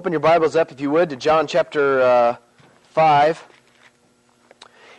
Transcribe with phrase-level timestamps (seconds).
[0.00, 2.36] Open your Bibles up, if you would, to John chapter uh,
[2.92, 3.46] 5.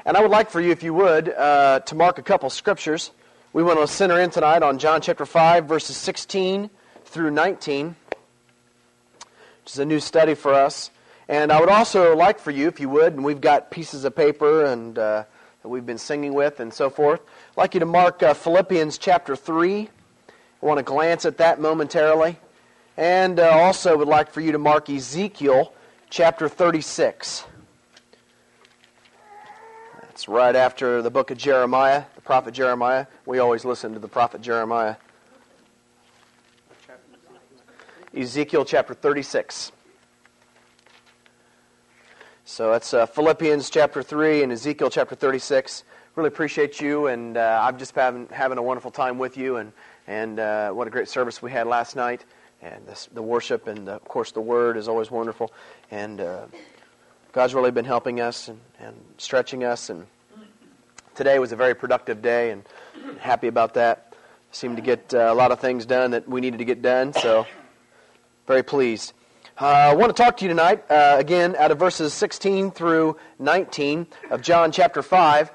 [0.05, 3.09] And I would like for you, if you would, uh, to mark a couple scriptures.
[3.51, 6.69] We want to center in tonight on John chapter 5, verses 16
[7.05, 7.95] through 19,
[9.63, 10.91] which is a new study for us.
[11.27, 14.15] And I would also like for you, if you would, and we've got pieces of
[14.15, 15.23] paper and uh,
[15.63, 18.99] that we've been singing with and so forth, I'd like you to mark uh, Philippians
[18.99, 19.89] chapter 3.
[20.61, 22.37] I want to glance at that momentarily.
[23.01, 25.73] And uh, also would like for you to mark Ezekiel
[26.11, 27.45] chapter 36.
[30.03, 33.07] That's right after the book of Jeremiah, the prophet Jeremiah.
[33.25, 34.97] We always listen to the prophet Jeremiah.
[38.15, 39.71] Ezekiel chapter 36.
[42.45, 45.85] So that's uh, Philippians chapter 3 and Ezekiel chapter 36.
[46.15, 49.73] Really appreciate you, and uh, I've just been having a wonderful time with you, and,
[50.05, 52.25] and uh, what a great service we had last night
[52.61, 55.51] and this, the worship and the, of course the word is always wonderful.
[55.89, 56.45] And uh,
[57.31, 59.89] god's really been helping us and, and stretching us.
[59.89, 60.05] And
[61.15, 62.63] today was a very productive day and
[63.19, 64.13] happy about that.
[64.51, 67.13] Seemed to get uh, a lot of things done that we needed to get done
[67.13, 67.45] so
[68.47, 69.13] very pleased.
[69.59, 73.17] Uh, I want to talk to you tonight, uh, again, out of verses 16 through
[73.39, 75.51] 19 of John chapter 5,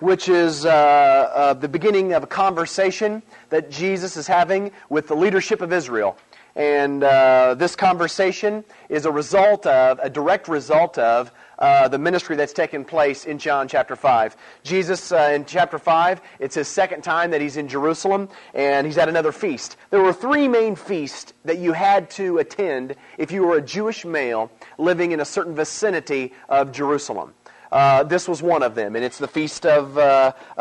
[0.00, 5.14] which is uh, uh, the beginning of a conversation that Jesus is having with the
[5.14, 6.16] leadership of Israel.
[6.56, 12.36] And uh, this conversation is a result of, a direct result of, uh, the ministry
[12.36, 14.36] that's taken place in John chapter 5.
[14.62, 18.98] Jesus, uh, in chapter 5, it's his second time that he's in Jerusalem, and he's
[18.98, 19.76] at another feast.
[19.90, 24.04] There were three main feasts that you had to attend if you were a Jewish
[24.04, 27.34] male living in a certain vicinity of Jerusalem.
[27.70, 30.60] Uh, this was one of them, and it's the feast of uh, uh,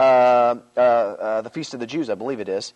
[0.78, 2.74] uh, the feast of the Jews, I believe it is.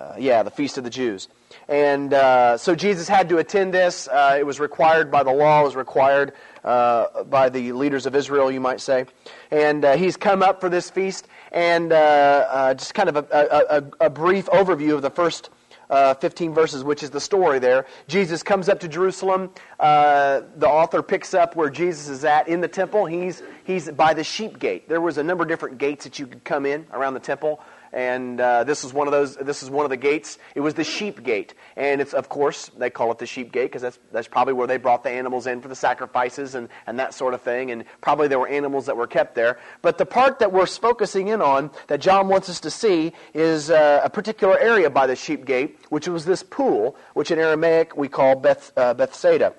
[0.00, 1.28] Uh, yeah, the feast of the Jews.
[1.68, 4.08] And uh, so Jesus had to attend this.
[4.08, 6.32] Uh, it was required by the law, it was required
[6.64, 9.04] uh, by the leaders of Israel, you might say.
[9.50, 11.28] And uh, he's come up for this feast.
[11.52, 15.50] And uh, just kind of a, a, a, brief overview of the first
[15.90, 17.84] 15 verses, which is the story there.
[18.06, 19.50] Jesus comes up to Jerusalem.
[19.78, 23.04] the author picks up where Jesus is at in the temple.
[23.04, 24.88] He's, he's by the sheep gate.
[24.88, 27.60] There was a number of different gates that you could come in around the temple
[27.92, 29.36] and uh, this is one of those.
[29.36, 30.38] This is one of the gates.
[30.54, 33.66] It was the sheep gate, and it's of course they call it the sheep gate
[33.66, 36.98] because that's that's probably where they brought the animals in for the sacrifices and and
[36.98, 37.70] that sort of thing.
[37.70, 39.58] And probably there were animals that were kept there.
[39.82, 43.70] But the part that we're focusing in on that John wants us to see is
[43.70, 47.96] uh, a particular area by the sheep gate, which was this pool, which in Aramaic
[47.96, 49.54] we call Beth, uh, Bethsaida.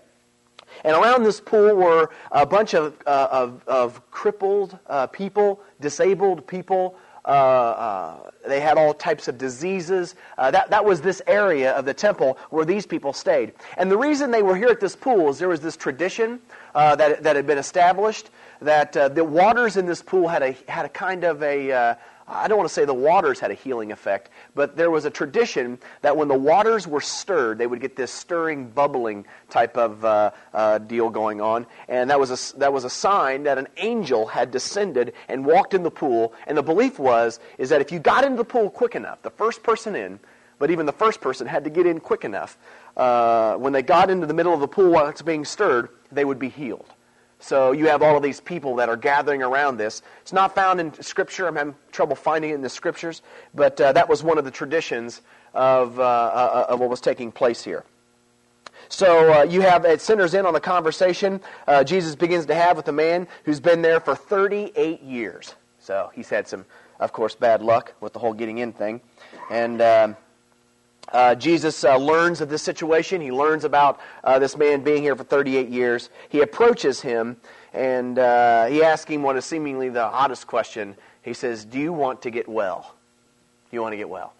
[0.84, 6.48] And around this pool were a bunch of, uh, of, of, crippled uh, people, disabled
[6.48, 10.16] people, uh, uh, they had all types of diseases.
[10.38, 13.54] Uh, that, that was this area of the temple where these people stayed.
[13.78, 16.40] And the reason they were here at this pool is there was this tradition
[16.74, 18.30] uh, that, that had been established
[18.62, 21.98] that uh, the waters in this pool had a, had a kind of a,
[22.32, 25.10] I don't want to say the waters had a healing effect, but there was a
[25.10, 30.04] tradition that when the waters were stirred, they would get this stirring, bubbling type of
[30.06, 33.68] uh, uh, deal going on, and that was a that was a sign that an
[33.78, 36.34] angel had descended and walked in the pool.
[36.48, 39.30] And the belief was is that if you got into the pool quick enough, the
[39.32, 40.20] first person in,
[40.58, 42.58] but even the first person had to get in quick enough.
[42.96, 46.24] Uh, when they got into the middle of the pool while it's being stirred, they
[46.24, 46.86] would be healed.
[47.42, 50.04] So you have all of these people that are gathering around this.
[50.22, 51.48] It's not found in Scripture.
[51.48, 54.52] I'm having trouble finding it in the Scriptures, but uh, that was one of the
[54.52, 55.22] traditions
[55.54, 57.84] of, uh, uh, of what was taking place here.
[58.90, 62.78] So uh, you have it centers in on the conversation uh, Jesus begins to have
[62.78, 65.56] with a man who's been there for 38 years.
[65.80, 66.66] So he's had some,
[67.00, 69.02] of course, bad luck with the whole getting in thing,
[69.50, 69.82] and.
[69.82, 70.18] Um,
[71.12, 73.22] uh, Jesus uh, learns of this situation.
[73.22, 76.10] He learns about uh, this man being here for 38 years.
[76.30, 77.38] He approaches him
[77.74, 80.96] and uh, he asks him what is seemingly the oddest question.
[81.22, 82.96] He says, Do you want to get well?
[83.70, 84.34] Do you want to get well?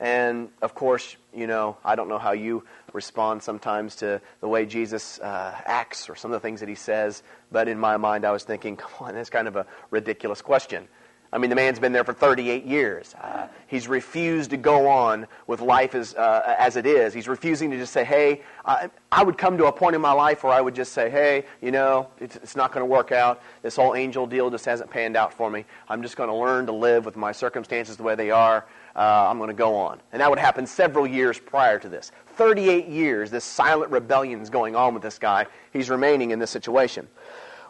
[0.00, 4.66] And of course, you know, I don't know how you respond sometimes to the way
[4.66, 7.22] Jesus uh, acts or some of the things that he says,
[7.52, 10.88] but in my mind, I was thinking, come on, that's kind of a ridiculous question.
[11.34, 13.12] I mean, the man's been there for 38 years.
[13.20, 17.12] Uh, he's refused to go on with life as, uh, as it is.
[17.12, 20.12] He's refusing to just say, hey, I, I, would come to a point in my
[20.12, 23.10] life where I would just say, hey, you know, it's, it's not going to work
[23.10, 23.42] out.
[23.62, 25.64] This whole angel deal just hasn't panned out for me.
[25.88, 28.64] I'm just going to learn to live with my circumstances the way they are.
[28.94, 30.00] Uh, I'm going to go on.
[30.12, 32.12] And that would happen several years prior to this.
[32.36, 35.46] 38 years, this silent rebellion is going on with this guy.
[35.72, 37.08] He's remaining in this situation.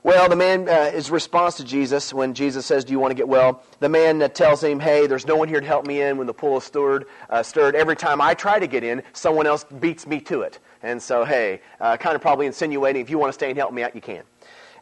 [0.04, 3.14] Well, the man, uh, his response to Jesus when Jesus says, Do you want to
[3.14, 3.62] get well?
[3.80, 6.26] The man uh, tells him, Hey, there's no one here to help me in when
[6.26, 7.06] the pool is stirred.
[7.30, 7.74] Uh, stirred.
[7.74, 10.58] Every time I try to get in, someone else beats me to it.
[10.82, 13.72] And so, hey, uh, kind of probably insinuating, if you want to stay and help
[13.72, 14.24] me out, you can.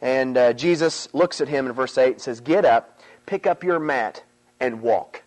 [0.00, 3.62] And uh, Jesus looks at him in verse 8 and says, Get up, pick up
[3.62, 4.24] your mat,
[4.58, 5.22] and walk.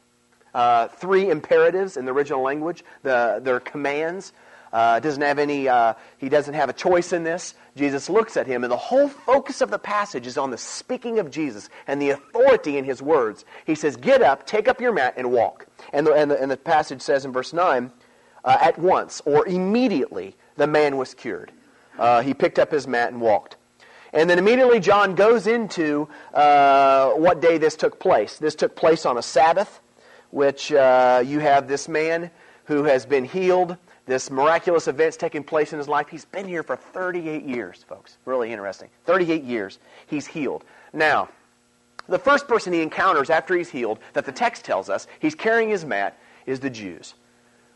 [0.53, 2.83] Uh, three imperatives in the original language.
[3.03, 4.33] The, they're commands.
[4.75, 7.53] Uh, doesn't have any, uh, he doesn't have a choice in this.
[7.77, 11.17] Jesus looks at him, and the whole focus of the passage is on the speaking
[11.17, 13.45] of Jesus and the authority in his words.
[13.65, 15.65] He says, Get up, take up your mat, and walk.
[15.93, 17.89] And the, and the, and the passage says in verse 9,
[18.43, 21.53] uh, At once, or immediately, the man was cured.
[21.97, 23.55] Uh, he picked up his mat and walked.
[24.11, 28.39] And then immediately John goes into uh, what day this took place.
[28.39, 29.79] This took place on a Sabbath,
[30.31, 32.29] which uh, you have this man
[32.65, 33.77] who has been healed.
[34.05, 36.07] This miraculous event's taking place in his life.
[36.07, 38.17] He's been here for 38 years, folks.
[38.25, 38.89] Really interesting.
[39.05, 39.79] 38 years.
[40.07, 40.63] He's healed.
[40.93, 41.29] Now,
[42.07, 45.69] the first person he encounters after he's healed, that the text tells us, he's carrying
[45.69, 47.15] his mat, is the Jews,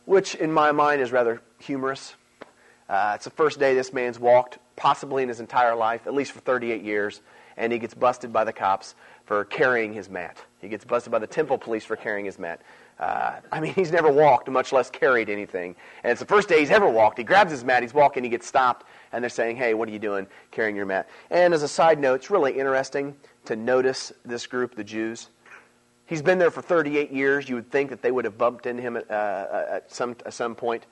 [0.06, 2.14] which in my mind is rather humorous.
[2.88, 6.32] Uh, it's the first day this man's walked, possibly in his entire life, at least
[6.32, 7.22] for 38 years,
[7.58, 8.94] and he gets busted by the cops
[9.26, 10.44] for carrying his mat.
[10.62, 12.62] He gets busted by the temple police for carrying his mat.
[13.00, 15.76] Uh, I mean, he's never walked, much less carried anything.
[16.04, 17.18] And it's the first day he's ever walked.
[17.18, 19.92] He grabs his mat, he's walking, he gets stopped, and they're saying, hey, what are
[19.92, 21.10] you doing carrying your mat?
[21.30, 23.16] And as a side note, it's really interesting
[23.46, 25.30] to notice this group, the Jews.
[26.06, 27.48] He's been there for 38 years.
[27.48, 30.34] You would think that they would have bumped into him at, uh, at, some, at
[30.34, 30.86] some point.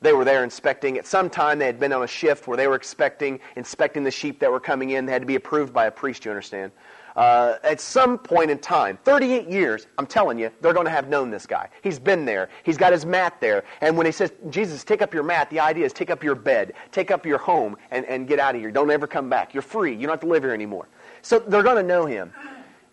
[0.00, 0.98] They were there inspecting.
[0.98, 4.10] At some time, they had been on a shift where they were expecting, inspecting the
[4.10, 5.06] sheep that were coming in.
[5.06, 6.70] They had to be approved by a priest, you understand.
[7.18, 11.08] Uh, at some point in time, 38 years, I'm telling you, they're going to have
[11.08, 11.68] known this guy.
[11.82, 12.48] He's been there.
[12.62, 13.64] He's got his mat there.
[13.80, 16.36] And when he says, Jesus, take up your mat, the idea is take up your
[16.36, 18.70] bed, take up your home, and, and get out of here.
[18.70, 19.52] Don't ever come back.
[19.52, 19.96] You're free.
[19.96, 20.86] You don't have to live here anymore.
[21.22, 22.32] So they're going to know him.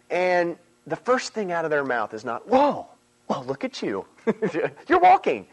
[0.09, 0.57] And
[0.87, 2.87] the first thing out of their mouth is not, whoa,
[3.27, 4.07] whoa, look at you.
[4.87, 5.45] You're walking,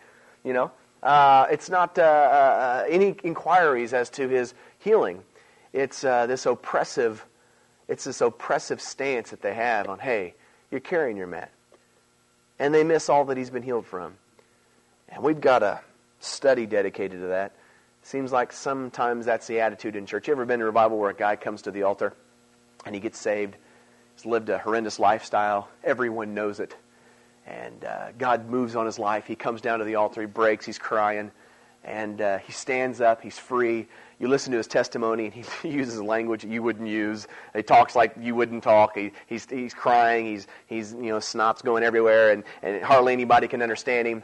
[0.45, 0.71] you know.
[1.03, 5.23] Uh, it's not uh, uh, any inquiries as to his healing.
[5.75, 7.27] It's uh, this oppressive,
[7.93, 10.35] it's this oppressive stance that they have on, hey,
[10.71, 11.53] you're carrying your mat,
[12.59, 14.15] and they miss all that he's been healed from.
[15.09, 15.81] And we've got a
[16.21, 17.53] study dedicated to that.
[18.03, 20.27] Seems like sometimes that's the attitude in church.
[20.27, 22.15] You ever been to a revival where a guy comes to the altar
[22.85, 23.57] and he gets saved?
[24.17, 25.69] He's lived a horrendous lifestyle.
[25.85, 26.75] Everyone knows it
[27.47, 29.27] and uh, God moves on his life.
[29.27, 31.31] He comes down to the altar, he breaks, he's crying,
[31.85, 33.89] and uh, he stands up, he's free.
[34.23, 37.27] You listen to his testimony, and he uses language you wouldn't use.
[37.57, 38.97] He talks like you wouldn't talk.
[38.97, 43.49] He, he's, he's crying, he's, he's, you know, snot's going everywhere, and, and hardly anybody
[43.49, 44.23] can understand him.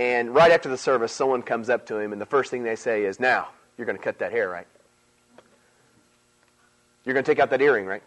[0.00, 2.74] And right after the service, someone comes up to him, and the first thing they
[2.74, 4.66] say is, Now, you're going to cut that hair, right?
[7.04, 8.02] You're going to take out that earring, right?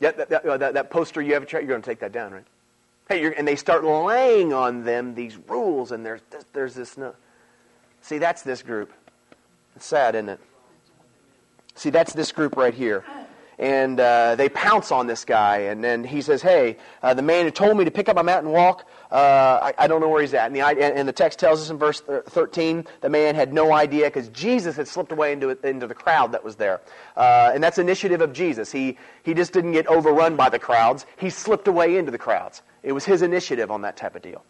[0.00, 2.32] Yeah, that, that, uh, that, that poster you have, you're going to take that down,
[2.32, 2.46] right?
[3.10, 6.22] Hey, and they start laying on them these rules, and there's
[6.54, 6.96] there's this.
[6.96, 7.14] No.
[8.00, 8.90] See, that's this group.
[9.76, 10.40] It's sad, isn't it?
[11.74, 13.04] See, that's this group right here
[13.62, 15.58] and uh, they pounce on this guy.
[15.58, 18.22] And then he says, "Hey, uh, the man who told me to pick up my
[18.22, 19.14] mat and walk, uh,
[19.62, 21.78] I, I, don't know where he's at." And the, and the text tells us in
[21.78, 25.94] verse 13, the man had no idea because Jesus had slipped away into into the
[25.94, 26.80] crowd that was there,
[27.16, 28.72] uh, and that's initiative of Jesus.
[28.72, 32.62] He he just didn't get overrun by the crowds; he slipped away into the crowds.
[32.82, 34.44] It was his initiative on that type of deal,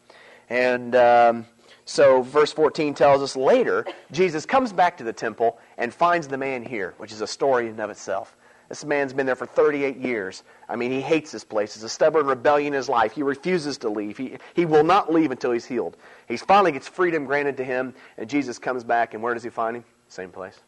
[0.48, 0.94] and.
[0.96, 1.46] Um,
[1.84, 6.38] so, verse 14 tells us later, Jesus comes back to the temple and finds the
[6.38, 8.36] man here, which is a story in and of itself.
[8.68, 10.44] This man's been there for 38 years.
[10.68, 11.74] I mean, he hates this place.
[11.74, 13.12] It's a stubborn rebellion in his life.
[13.12, 14.16] He refuses to leave.
[14.16, 15.96] He, he will not leave until he's healed.
[16.26, 19.50] He finally gets freedom granted to him, and Jesus comes back, and where does he
[19.50, 19.84] find him?
[20.08, 20.58] Same place.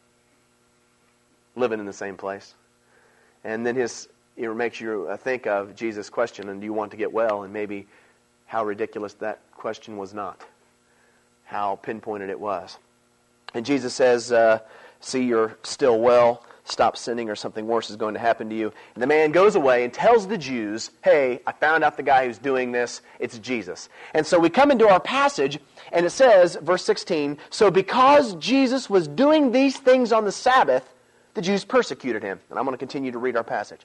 [1.55, 2.53] Living in the same place.
[3.43, 6.97] And then his, it makes you think of Jesus' question, and do you want to
[6.97, 7.43] get well?
[7.43, 7.87] And maybe
[8.45, 10.43] how ridiculous that question was not,
[11.45, 12.77] how pinpointed it was.
[13.53, 14.59] And Jesus says, uh,
[14.99, 18.73] See, you're still well stop sinning or something worse is going to happen to you.
[18.95, 22.25] And the man goes away and tells the Jews, hey, I found out the guy
[22.25, 23.01] who's doing this.
[23.19, 23.87] It's Jesus.
[24.13, 25.59] And so we come into our passage,
[25.91, 30.91] and it says, verse 16, so because Jesus was doing these things on the Sabbath,
[31.35, 32.39] the Jews persecuted him.
[32.49, 33.81] And I'm going to continue to read our passage.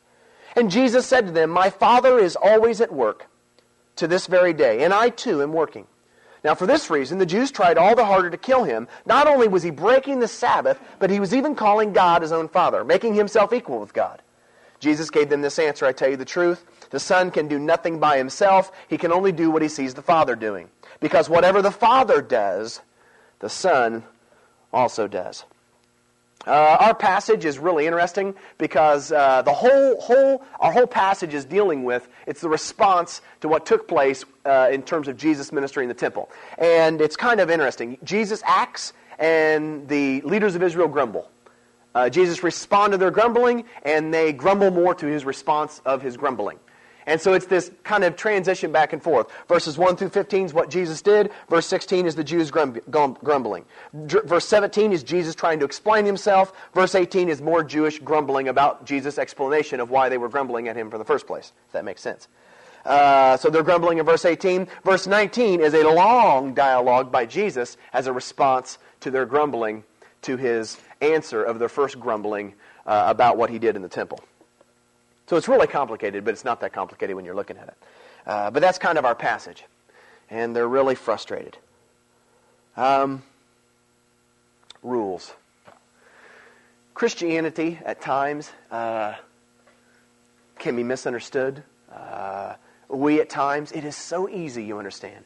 [0.57, 3.27] And Jesus said to them, My Father is always at work
[3.97, 5.87] to this very day, and I too am working.
[6.43, 8.89] Now, for this reason, the Jews tried all the harder to kill him.
[9.05, 12.49] Not only was he breaking the Sabbath, but he was even calling God his own
[12.49, 14.23] Father, making himself equal with God.
[14.79, 16.65] Jesus gave them this answer I tell you the truth.
[16.91, 20.03] The Son can do nothing by himself, he can only do what he sees the
[20.03, 20.71] Father doing.
[20.99, 22.81] Because whatever the Father does,
[23.41, 24.03] the Son
[24.73, 25.45] also does.
[26.47, 31.45] Uh, our passage is really interesting because uh, the whole, whole, our whole passage is
[31.45, 35.85] dealing with it's the response to what took place uh, in terms of Jesus' ministry
[35.85, 37.99] in the temple, and it's kind of interesting.
[38.05, 41.31] Jesus acts, and the leaders of Israel grumble.
[41.95, 46.17] Uh, Jesus responds to their grumbling, and they grumble more to his response of his
[46.17, 46.59] grumbling.
[47.11, 49.27] And so it's this kind of transition back and forth.
[49.49, 51.33] Verses 1 through 15 is what Jesus did.
[51.49, 53.65] Verse 16 is the Jews grumbling.
[53.93, 56.53] Verse 17 is Jesus trying to explain himself.
[56.73, 60.77] Verse 18 is more Jewish grumbling about Jesus' explanation of why they were grumbling at
[60.77, 62.29] him for the first place, if that makes sense.
[62.87, 64.69] Uh, so they're grumbling in verse 18.
[64.85, 69.83] Verse 19 is a long dialogue by Jesus as a response to their grumbling,
[70.23, 72.55] to his answer of their first grumbling
[72.87, 74.21] uh, about what he did in the temple.
[75.31, 77.75] So it's really complicated, but it's not that complicated when you're looking at it.
[78.27, 79.65] Uh, but that's kind of our passage.
[80.29, 81.57] And they're really frustrated.
[82.77, 83.23] Um,
[84.83, 85.33] rules.
[86.95, 89.15] Christianity, at times, uh,
[90.59, 91.63] can be misunderstood.
[91.95, 92.55] Uh,
[92.89, 95.25] we, at times, it is so easy, you understand.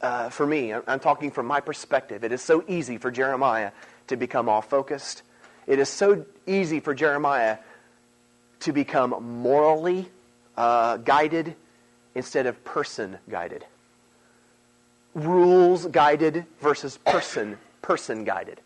[0.00, 3.70] Uh, for me, I'm talking from my perspective, it is so easy for Jeremiah
[4.08, 5.22] to become off focused.
[5.68, 7.58] It is so easy for Jeremiah
[8.64, 10.08] to become morally
[10.56, 11.54] uh, guided
[12.14, 13.64] instead of person guided.
[15.14, 18.62] Rules guided versus person person guided.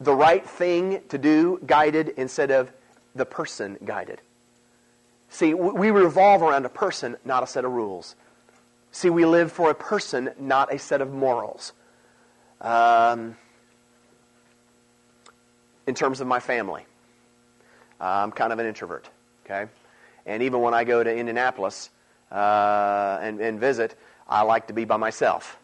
[0.00, 2.70] The right thing to do guided instead of
[3.14, 4.20] the person guided.
[5.30, 8.16] See, we revolve around a person, not a set of rules.
[8.92, 11.72] See, we live for a person, not a set of morals.
[12.60, 13.36] Um,
[15.86, 16.84] in terms of my family,
[18.00, 19.08] I'm kind of an introvert,
[19.44, 19.70] okay?
[20.26, 21.90] And even when I go to Indianapolis
[22.32, 23.96] uh, and, and, visit,
[24.28, 25.58] I like to be by myself.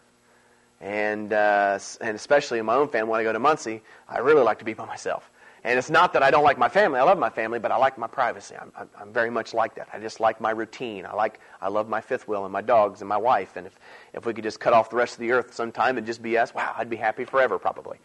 [0.81, 4.43] And, uh, and especially in my own family, when I go to Muncie, I really
[4.43, 5.29] like to be by myself.
[5.63, 6.99] And it's not that I don't like my family.
[6.99, 8.55] I love my family, but I like my privacy.
[8.55, 9.89] I'm, I'm, I'm, very much like that.
[9.91, 11.05] I just like my routine.
[11.05, 13.57] I like I love my fifth wheel and my dogs and my wife.
[13.57, 13.77] And if,
[14.13, 16.37] if we could just cut off the rest of the earth sometime and just be
[16.37, 17.97] us, wow, I'd be happy forever probably.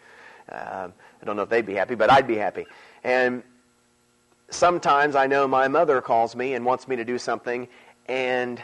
[0.48, 2.66] Um, I don't know if they'd be happy, but I'd be happy.
[3.04, 3.42] And
[4.54, 7.68] sometimes I know my mother calls me and wants me to do something,
[8.06, 8.61] and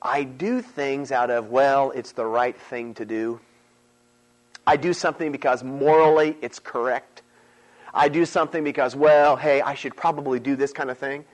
[0.00, 3.40] I do things out of, well, it's the right thing to do.
[4.66, 7.22] I do something because morally it's correct.
[7.94, 11.24] I do something because, well, hey, I should probably do this kind of thing.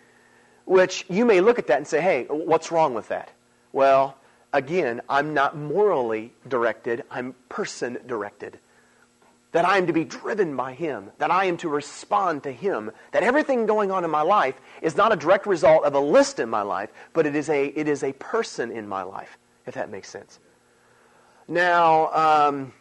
[0.67, 3.31] Which you may look at that and say, hey, what's wrong with that?
[3.73, 4.17] Well,
[4.53, 8.59] again, I'm not morally directed, I'm person directed
[9.55, 12.91] that I am to be driven by Him, that I am to respond to Him,
[13.13, 16.41] that everything going on in my life is not a direct result of a list
[16.41, 19.75] in my life, but it is a, it is a person in my life, if
[19.75, 20.41] that makes sense.
[21.47, 22.13] Now,
[22.49, 22.73] um,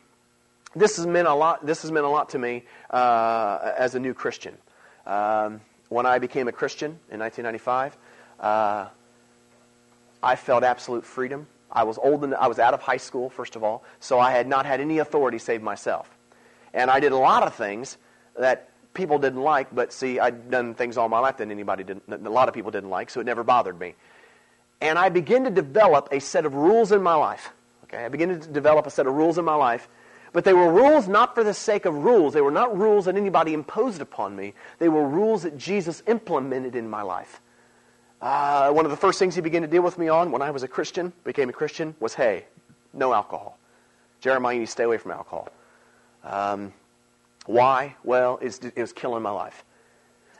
[0.75, 1.63] this has meant a lot.
[1.63, 4.57] This has meant a lot to me uh, as a new Christian.
[5.05, 7.97] Um, when I became a Christian in 1995,
[8.39, 8.87] uh,
[10.23, 11.45] I felt absolute freedom.
[11.71, 12.23] I was old.
[12.23, 14.81] And, I was out of high school, first of all, so I had not had
[14.81, 16.09] any authority save myself.
[16.73, 17.97] And I did a lot of things
[18.37, 22.03] that people didn't like, but see, I'd done things all my life that anybody didn't,
[22.07, 23.95] a lot of people didn't like, so it never bothered me.
[24.81, 27.51] And I began to develop a set of rules in my life.
[27.85, 29.87] Okay, I began to develop a set of rules in my life,
[30.31, 32.33] but they were rules not for the sake of rules.
[32.33, 34.53] They were not rules that anybody imposed upon me.
[34.79, 37.39] They were rules that Jesus implemented in my life.
[38.19, 40.49] Uh, one of the first things he began to deal with me on when I
[40.51, 42.45] was a Christian, became a Christian, was hey,
[42.93, 43.59] no alcohol.
[44.21, 45.49] Jeremiah, you stay away from alcohol.
[46.23, 46.73] Um,
[47.45, 47.95] why?
[48.03, 49.65] Well, it was killing my life.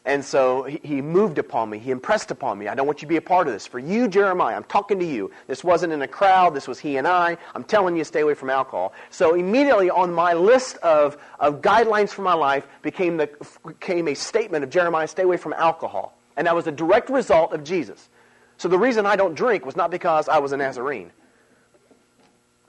[0.06, 1.80] And so he moved upon me.
[1.80, 2.68] He impressed upon me.
[2.68, 3.66] I don't want you to be a part of this.
[3.66, 5.32] For you, Jeremiah, I'm talking to you.
[5.48, 6.54] This wasn't in a crowd.
[6.54, 7.38] This was he and I.
[7.56, 8.92] I'm telling you, stay away from alcohol.
[9.12, 13.30] So immediately on my list of, of guidelines for my life became, the,
[13.66, 16.18] became a statement of Jeremiah, stay away from alcohol.
[16.36, 18.10] And that was a direct result of Jesus.
[18.58, 21.12] So the reason I don't drink was not because I was a Nazarene.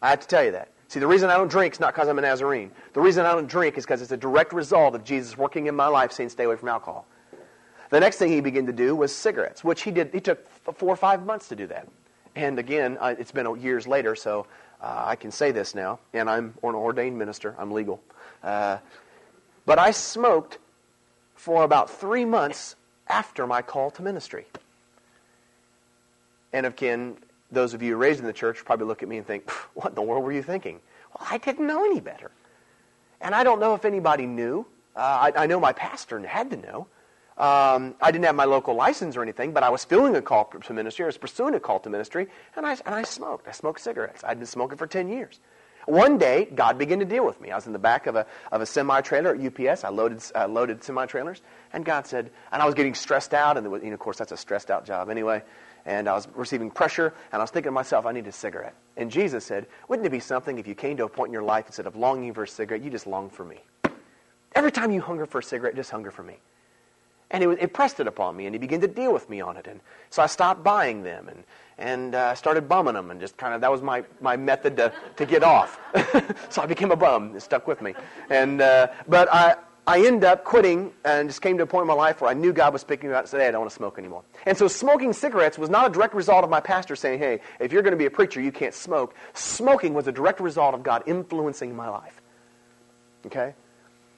[0.00, 0.68] I have to tell you that.
[0.94, 2.70] See, the reason I don't drink is not because I'm a Nazarene.
[2.92, 5.74] The reason I don't drink is because it's a direct result of Jesus working in
[5.74, 7.04] my life saying, stay away from alcohol.
[7.90, 10.10] The next thing he began to do was cigarettes, which he did.
[10.12, 11.88] He took four or five months to do that.
[12.36, 14.46] And again, uh, it's been years later, so
[14.80, 15.98] uh, I can say this now.
[16.12, 17.56] And I'm an ordained minister.
[17.58, 18.00] I'm legal.
[18.40, 18.78] Uh,
[19.66, 20.58] but I smoked
[21.34, 22.76] for about three months
[23.08, 24.46] after my call to ministry.
[26.52, 27.16] And again,
[27.50, 29.94] those of you raised in the church probably look at me and think, what in
[29.94, 30.80] the world were you thinking?
[31.18, 32.30] Well, I didn't know any better.
[33.20, 34.66] And I don't know if anybody knew.
[34.96, 35.00] Uh,
[35.34, 36.86] I, I, know my pastor had to know.
[37.36, 40.44] Um, I didn't have my local license or anything, but I was feeling a call
[40.44, 41.04] to ministry.
[41.04, 43.48] I was pursuing a call to ministry, and I, and I smoked.
[43.48, 44.22] I smoked cigarettes.
[44.22, 45.40] I'd been smoking for 10 years.
[45.86, 47.50] One day, God began to deal with me.
[47.50, 49.84] I was in the back of a, of a semi trailer at UPS.
[49.84, 51.42] I loaded, uh, loaded semi trailers.
[51.72, 53.58] And God said, and I was getting stressed out.
[53.58, 55.42] And was, you know, of course, that's a stressed out job anyway.
[55.86, 57.14] And I was receiving pressure.
[57.32, 58.74] And I was thinking to myself, I need a cigarette.
[58.96, 61.42] And Jesus said, Wouldn't it be something if you came to a point in your
[61.42, 63.60] life, instead of longing for a cigarette, you just long for me?
[64.54, 66.38] Every time you hunger for a cigarette, just hunger for me.
[67.30, 69.56] And it, it pressed it upon me, and he began to deal with me on
[69.56, 69.66] it.
[69.66, 71.42] And so I stopped buying them and,
[71.78, 74.92] and uh, started bumming them, and just kind of, that was my, my method to,
[75.16, 75.80] to get off.
[76.50, 77.34] so I became a bum.
[77.34, 77.94] It stuck with me.
[78.30, 81.88] And, uh, but I, I end up quitting and just came to a point in
[81.88, 83.60] my life where I knew God was speaking about it and said, hey, I don't
[83.60, 84.22] want to smoke anymore.
[84.46, 87.70] And so smoking cigarettes was not a direct result of my pastor saying, hey, if
[87.70, 89.14] you're going to be a preacher, you can't smoke.
[89.34, 92.22] Smoking was a direct result of God influencing my life.
[93.26, 93.54] Okay?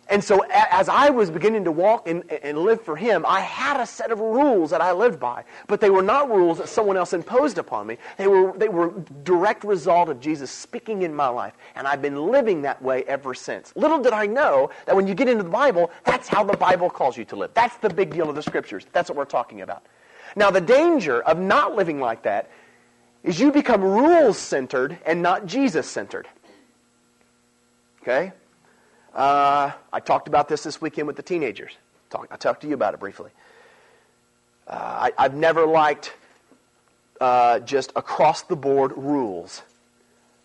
[0.08, 3.80] And so as I was beginning to walk and, and, live for him, I had
[3.80, 5.44] a set of rules that I lived by.
[5.66, 7.98] But they were not rules that someone else imposed upon me.
[8.16, 8.92] They were, they were
[9.24, 11.54] direct result of Jesus speaking in my life.
[11.74, 13.72] And I've been living that way ever since.
[13.74, 16.88] Little did I know that when you get into the Bible, that's how the Bible
[16.88, 17.50] calls you to live.
[17.54, 18.86] That's the big deal of the scriptures.
[18.92, 19.84] That's what we're talking about.
[20.36, 22.50] Now, the danger of not living like that
[23.24, 26.28] is you become rules centered and not Jesus centered.
[28.02, 28.32] Okay?
[29.16, 31.72] Uh, I talked about this this weekend with the teenagers.
[32.10, 33.30] Talk, I talked to you about it briefly.
[34.68, 36.12] Uh, I, have never liked
[37.18, 39.62] uh, just across the board rules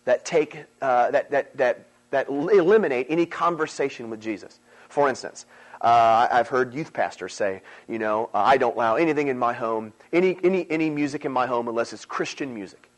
[0.06, 4.58] that take uh, that, that, that, that eliminate any conversation with Jesus.
[4.88, 5.44] For instance,
[5.82, 9.52] uh, I've heard youth pastors say, you know, uh, I don't allow anything in my
[9.52, 12.88] home, any, any, any music in my home unless it's Christian music.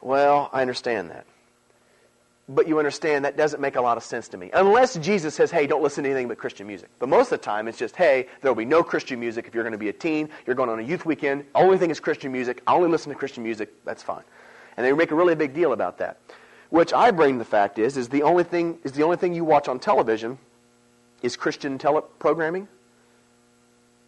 [0.00, 1.26] Well, I understand that.
[2.46, 4.50] But you understand that doesn't make a lot of sense to me.
[4.52, 6.90] Unless Jesus says, hey, don't listen to anything but Christian music.
[6.98, 9.54] But most of the time, it's just, hey, there will be no Christian music if
[9.54, 12.00] you're going to be a teen, you're going on a youth weekend, only thing is
[12.00, 14.24] Christian music, I only listen to Christian music, that's fine.
[14.76, 16.18] And they make a really big deal about that.
[16.68, 19.44] Which I bring the fact is, is the only thing, is the only thing you
[19.44, 20.38] watch on television
[21.22, 22.68] is Christian tele- programming.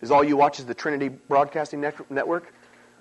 [0.02, 2.52] Is all you watch is the Trinity Broadcasting Network?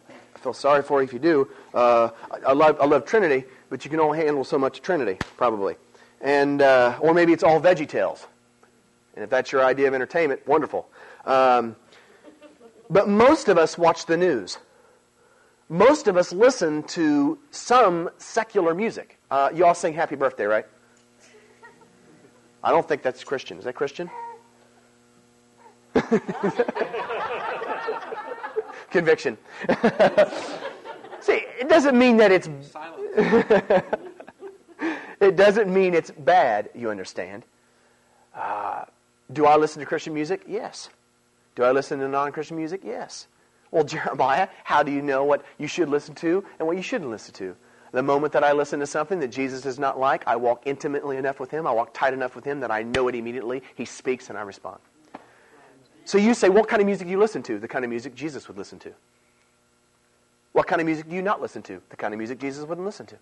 [0.10, 1.50] I feel sorry for you if you do.
[1.74, 5.20] Uh, I, I, love, I love Trinity, but you can only handle so much Trinity,
[5.36, 5.76] probably.
[6.22, 8.26] And, uh, or maybe it's all Veggie Tales.
[9.16, 10.88] And if that's your idea of entertainment, wonderful.
[11.26, 11.76] Um,
[12.90, 14.60] but most of us watch the news.
[15.68, 19.20] Most of us listen to some secular music.
[19.30, 20.66] Uh, you all sing Happy Birthday, right?
[22.64, 23.58] I don't think that's Christian.
[23.58, 24.10] Is that Christian?
[28.90, 29.38] Conviction.
[31.20, 32.48] See, it doesn't mean that it's
[35.22, 37.44] it doesn't mean it's bad, you understand.
[38.34, 38.86] Uh,
[39.32, 40.44] do I listen to Christian music?
[40.48, 40.90] Yes.
[41.56, 42.82] Do I listen to non Christian music?
[42.84, 43.28] Yes.
[43.72, 47.10] Well, Jeremiah, how do you know what you should listen to and what you shouldn't
[47.10, 47.56] listen to?
[47.92, 51.16] The moment that I listen to something that Jesus does not like, I walk intimately
[51.16, 53.64] enough with him, I walk tight enough with him that I know it immediately.
[53.76, 54.80] He speaks and I respond.
[56.04, 57.58] So you say, what kind of music do you listen to?
[57.58, 58.92] The kind of music Jesus would listen to.
[60.56, 61.82] What kind of music do you not listen to?
[61.90, 63.18] The kind of music Jesus wouldn't listen to.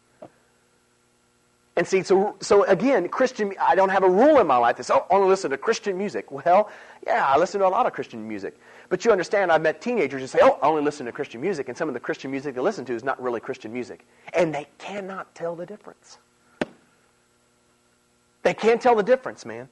[1.76, 4.84] And see, so, so again, Christian, I don't have a rule in my life that
[4.84, 6.32] says, oh, I only listen to Christian music.
[6.32, 6.70] Well,
[7.08, 8.60] yeah, I listen to a lot of Christian music.
[8.88, 11.70] But you understand, I've met teenagers who say, oh, I only listen to Christian music.
[11.70, 14.06] And some of the Christian music they listen to is not really Christian music.
[14.34, 16.20] And they cannot tell the difference.
[18.44, 19.70] They can't tell the difference, man.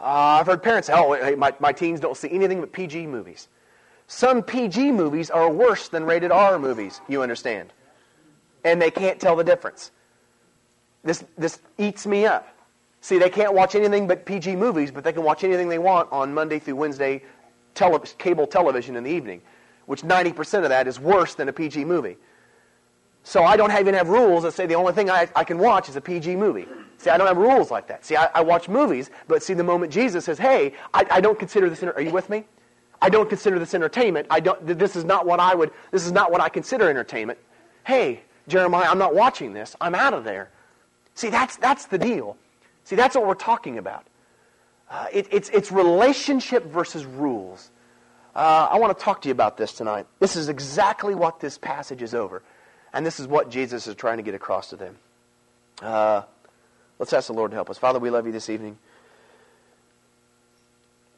[0.00, 3.46] Uh, I've heard parents say, oh, my, my teens don't see anything but PG movies.
[4.06, 7.72] Some PG movies are worse than rated R movies, you understand.
[8.64, 9.90] And they can't tell the difference.
[11.02, 12.48] This, this eats me up.
[13.00, 16.10] See, they can't watch anything but PG movies, but they can watch anything they want
[16.10, 17.22] on Monday through Wednesday
[17.74, 19.42] tele- cable television in the evening,
[19.86, 22.16] which 90% of that is worse than a PG movie.
[23.22, 25.88] So I don't even have rules that say the only thing I, I can watch
[25.88, 26.66] is a PG movie.
[26.98, 28.04] See, I don't have rules like that.
[28.04, 31.38] See, I, I watch movies, but see, the moment Jesus says, hey, I, I don't
[31.38, 32.44] consider this, are you with me?
[33.00, 34.26] I don't consider this entertainment.
[34.30, 37.38] I don't, this is not what I would, this is not what I consider entertainment.
[37.84, 39.76] Hey, Jeremiah, I'm not watching this.
[39.80, 40.50] I'm out of there.
[41.14, 42.36] See, that's, that's the deal.
[42.84, 44.06] See, that's what we're talking about.
[44.90, 47.70] Uh, it, it's, it's relationship versus rules.
[48.34, 50.06] Uh, I want to talk to you about this tonight.
[50.18, 52.42] This is exactly what this passage is over.
[52.92, 54.96] And this is what Jesus is trying to get across to them.
[55.82, 56.22] Uh,
[56.98, 57.78] let's ask the Lord to help us.
[57.78, 58.78] Father, we love you this evening.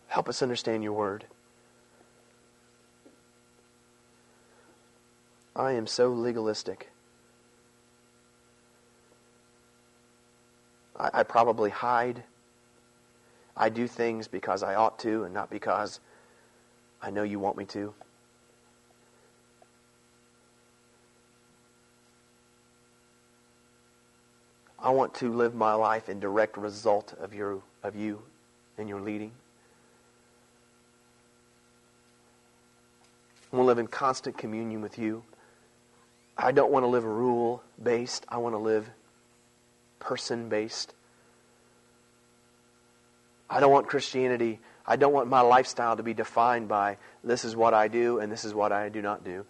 [0.09, 1.25] Help us understand your word.
[5.57, 6.91] I am so legalistic.
[10.99, 12.23] I, I probably hide.
[13.57, 15.99] I do things because I ought to and not because
[17.01, 17.95] I know you want me to.
[24.79, 28.21] I want to live my life in direct result of, your, of you
[28.77, 29.33] and your leading.
[33.51, 35.23] I want to live in constant communion with you.
[36.37, 38.27] I don't want to live rule based.
[38.29, 38.89] I want to live
[39.99, 40.93] person based.
[43.49, 47.57] I don't want Christianity, I don't want my lifestyle to be defined by this is
[47.57, 49.45] what I do and this is what I do not do.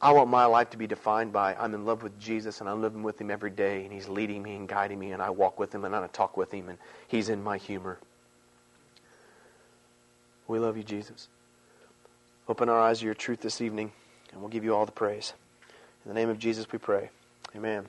[0.00, 2.82] I want my life to be defined by I'm in love with Jesus and I'm
[2.82, 5.60] living with Him every day and He's leading me and guiding me and I walk
[5.60, 7.98] with Him and I talk with Him and He's in my humor.
[10.48, 11.28] We love you, Jesus.
[12.48, 13.92] Open our eyes to your truth this evening
[14.32, 15.34] and we'll give you all the praise.
[16.04, 17.10] In the name of Jesus we pray.
[17.54, 17.86] Amen.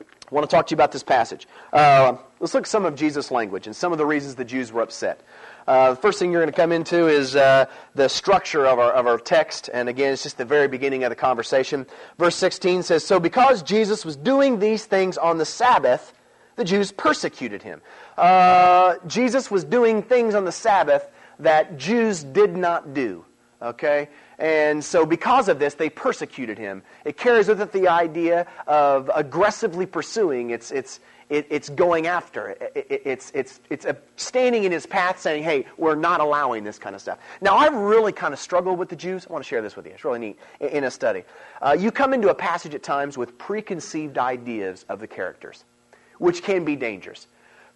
[0.00, 1.46] I want to talk to you about this passage.
[1.72, 4.72] Uh, let's look at some of Jesus' language and some of the reasons the Jews
[4.72, 5.20] were upset.
[5.66, 8.92] Uh, the first thing you're going to come into is uh, the structure of our,
[8.92, 9.68] of our text.
[9.74, 11.84] And again, it's just the very beginning of the conversation.
[12.18, 16.14] Verse 16 says So because Jesus was doing these things on the Sabbath,
[16.56, 17.82] the Jews persecuted him.
[18.16, 23.26] Uh, Jesus was doing things on the Sabbath that Jews did not do.
[23.60, 24.08] Okay?
[24.40, 26.82] And so, because of this, they persecuted him.
[27.04, 30.48] It carries with it the idea of aggressively pursuing.
[30.48, 30.98] It's, it's,
[31.28, 32.48] it's going after.
[32.48, 36.78] It, it, it's, it's, it's standing in his path saying, hey, we're not allowing this
[36.78, 37.18] kind of stuff.
[37.42, 39.26] Now, I've really kind of struggled with the Jews.
[39.28, 39.92] I want to share this with you.
[39.92, 41.24] It's really neat in a study.
[41.60, 45.64] Uh, you come into a passage at times with preconceived ideas of the characters,
[46.16, 47.26] which can be dangerous.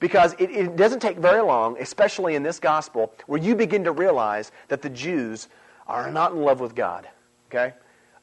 [0.01, 3.93] Because it, it doesn't take very long, especially in this gospel, where you begin to
[3.93, 5.49] realize that the Jews
[5.87, 7.09] are not in love with God.
[7.49, 7.75] Okay?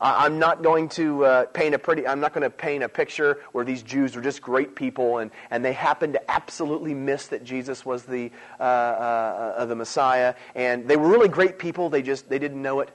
[0.01, 2.07] I'm not going to uh, paint a pretty.
[2.07, 5.29] I'm not going to paint a picture where these Jews were just great people and,
[5.51, 10.87] and they happened to absolutely miss that Jesus was the uh, uh, the Messiah and
[10.87, 11.91] they were really great people.
[11.91, 12.89] They just they didn't know it.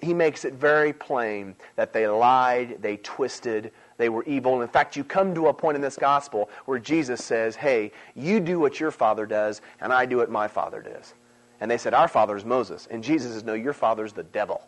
[0.00, 4.54] He makes it very plain that they lied, they twisted, they were evil.
[4.54, 7.90] And in fact, you come to a point in this gospel where Jesus says, "Hey,
[8.14, 11.14] you do what your father does, and I do what my father does."
[11.62, 12.88] And they said, Our father is Moses.
[12.90, 14.66] And Jesus says, No, your father's the devil.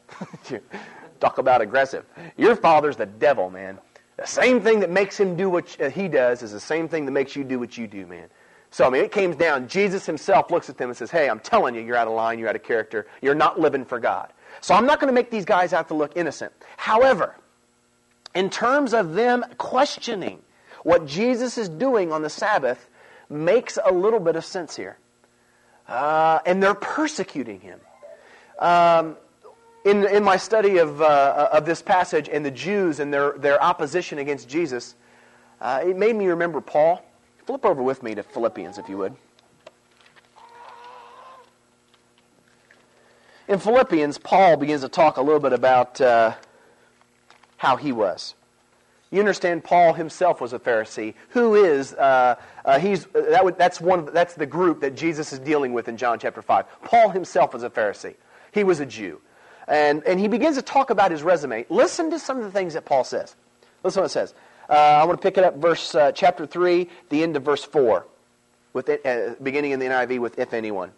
[1.20, 2.06] Talk about aggressive.
[2.36, 3.80] Your father's the devil, man.
[4.16, 7.10] The same thing that makes him do what he does is the same thing that
[7.10, 8.28] makes you do what you do, man.
[8.70, 9.66] So, I mean, it came down.
[9.66, 12.38] Jesus himself looks at them and says, Hey, I'm telling you, you're out of line,
[12.38, 14.32] you're out of character, you're not living for God.
[14.60, 16.52] So, I'm not going to make these guys out to look innocent.
[16.76, 17.34] However,
[18.36, 20.42] in terms of them questioning
[20.84, 22.88] what Jesus is doing on the Sabbath,
[23.28, 24.96] makes a little bit of sense here.
[25.86, 27.80] Uh, and they're persecuting him.
[28.58, 29.16] Um,
[29.84, 33.62] in, in my study of, uh, of this passage and the Jews and their, their
[33.62, 34.94] opposition against Jesus,
[35.60, 37.04] uh, it made me remember Paul.
[37.46, 39.14] Flip over with me to Philippians, if you would.
[43.46, 46.34] In Philippians, Paul begins to talk a little bit about uh,
[47.58, 48.34] how he was.
[49.14, 51.14] You understand, Paul himself was a Pharisee.
[51.28, 55.38] Who is uh, uh, he's that would, that's one that's the group that Jesus is
[55.38, 56.66] dealing with in John chapter five.
[56.82, 58.16] Paul himself was a Pharisee.
[58.50, 59.20] He was a Jew,
[59.68, 61.64] and and he begins to talk about his resume.
[61.68, 63.36] Listen to some of the things that Paul says.
[63.84, 64.34] Listen what it says.
[64.68, 67.62] Uh, I want to pick it up, verse uh, chapter three, the end of verse
[67.62, 68.08] four,
[68.72, 70.90] with it, uh, beginning in the NIV with if anyone.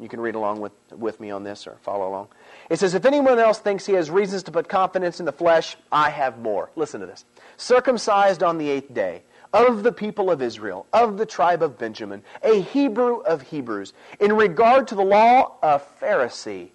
[0.00, 2.28] You can read along with, with me on this or follow along.
[2.70, 5.76] It says, If anyone else thinks he has reasons to put confidence in the flesh,
[5.92, 6.70] I have more.
[6.76, 7.24] Listen to this.
[7.56, 9.22] Circumcised on the eighth day,
[9.52, 14.32] of the people of Israel, of the tribe of Benjamin, a Hebrew of Hebrews, in
[14.34, 16.70] regard to the law, a Pharisee.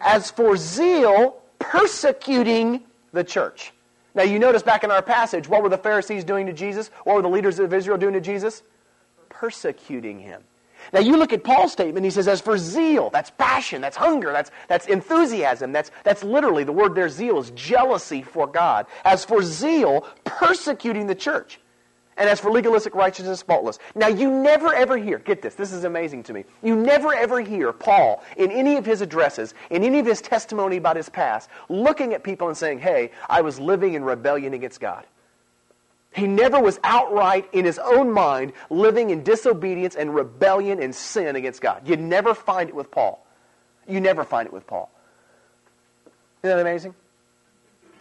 [0.00, 3.72] As for zeal, persecuting the church.
[4.14, 6.90] Now, you notice back in our passage, what were the Pharisees doing to Jesus?
[7.04, 8.62] What were the leaders of Israel doing to Jesus?
[9.28, 10.42] Persecuting him.
[10.92, 14.32] Now you look at Paul's statement, he says, as for zeal, that's passion, that's hunger,
[14.32, 18.86] that's, that's enthusiasm, that's, that's literally, the word there, zeal, is jealousy for God.
[19.04, 21.60] As for zeal, persecuting the church.
[22.16, 23.78] And as for legalistic righteousness, faultless.
[23.94, 26.44] Now you never ever hear, get this, this is amazing to me.
[26.64, 30.78] You never ever hear Paul in any of his addresses, in any of his testimony
[30.78, 34.80] about his past, looking at people and saying, hey, I was living in rebellion against
[34.80, 35.06] God.
[36.18, 41.36] He never was outright in his own mind living in disobedience and rebellion and sin
[41.36, 41.88] against God.
[41.88, 43.24] You never find it with Paul.
[43.86, 44.90] You never find it with Paul.
[46.42, 46.94] Isn't that amazing?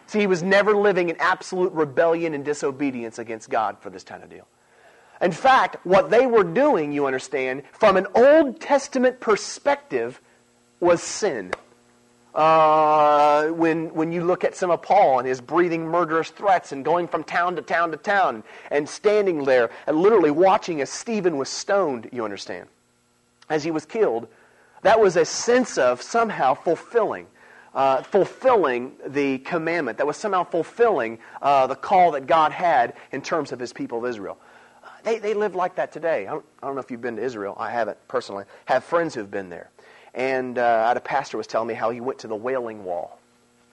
[0.08, 4.24] See, he was never living in absolute rebellion and disobedience against God for this kind
[4.24, 4.48] of deal.
[5.22, 10.22] In fact, what they were doing, you understand, from an Old Testament perspective,
[10.80, 11.52] was sin
[12.38, 16.86] uh, when, when you look at some of Paul and his breathing murderous threats and
[16.86, 21.38] going from town to town to town and standing there and literally watching as Stephen
[21.38, 22.70] was stoned, you understand,
[23.50, 24.28] as he was killed,
[24.84, 27.26] that was a sense of somehow fulfilling.
[27.74, 33.22] Uh, fulfilling the commandment, that was somehow fulfilling uh, the call that God had in
[33.22, 34.40] terms of his people of Israel.
[35.04, 36.26] They, they live like that today.
[36.26, 37.56] I don't, I don't know if you've been to Israel.
[37.60, 38.46] I haven't personally.
[38.66, 39.70] Have friends who've been there.
[40.18, 42.84] And uh, I had a pastor was telling me how he went to the Wailing
[42.84, 43.20] Wall.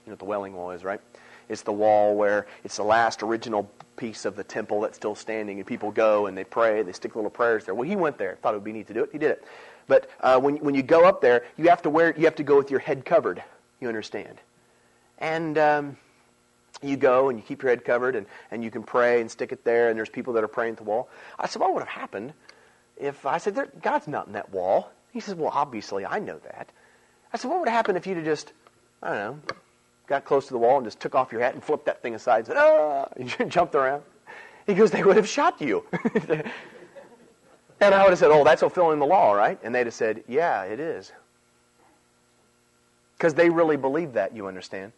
[0.05, 1.01] You know what the Wailing Wall is, right?
[1.49, 5.57] It's the wall where it's the last original piece of the temple that's still standing,
[5.57, 6.83] and people go and they pray.
[6.83, 7.73] They stick little prayers there.
[7.73, 8.37] Well, he went there.
[8.41, 9.09] Thought it would be neat to do it.
[9.11, 9.43] He did it.
[9.87, 12.43] But uh, when when you go up there, you have to wear you have to
[12.43, 13.43] go with your head covered.
[13.79, 14.37] You understand?
[15.17, 15.97] And um,
[16.81, 19.51] you go and you keep your head covered, and, and you can pray and stick
[19.51, 19.89] it there.
[19.89, 21.09] And there's people that are praying at the wall.
[21.39, 22.33] I said, what would have happened
[22.97, 24.91] if I said, God's not in that wall?
[25.15, 26.73] He says, well, obviously I know that.
[27.31, 28.51] I said, what would have happened if you'd have just,
[29.01, 29.55] I don't know,
[30.07, 32.15] got close to the wall and just took off your hat and flipped that thing
[32.15, 33.07] aside and said, ah,
[33.39, 34.03] and jumped around?
[34.67, 35.85] He goes, they would have shot you.
[36.27, 36.43] and
[37.79, 39.57] I would have said, oh, that's fulfilling the law, right?
[39.63, 41.13] And they'd have said, yeah, it is.
[43.17, 44.91] Because they really believe that, you understand.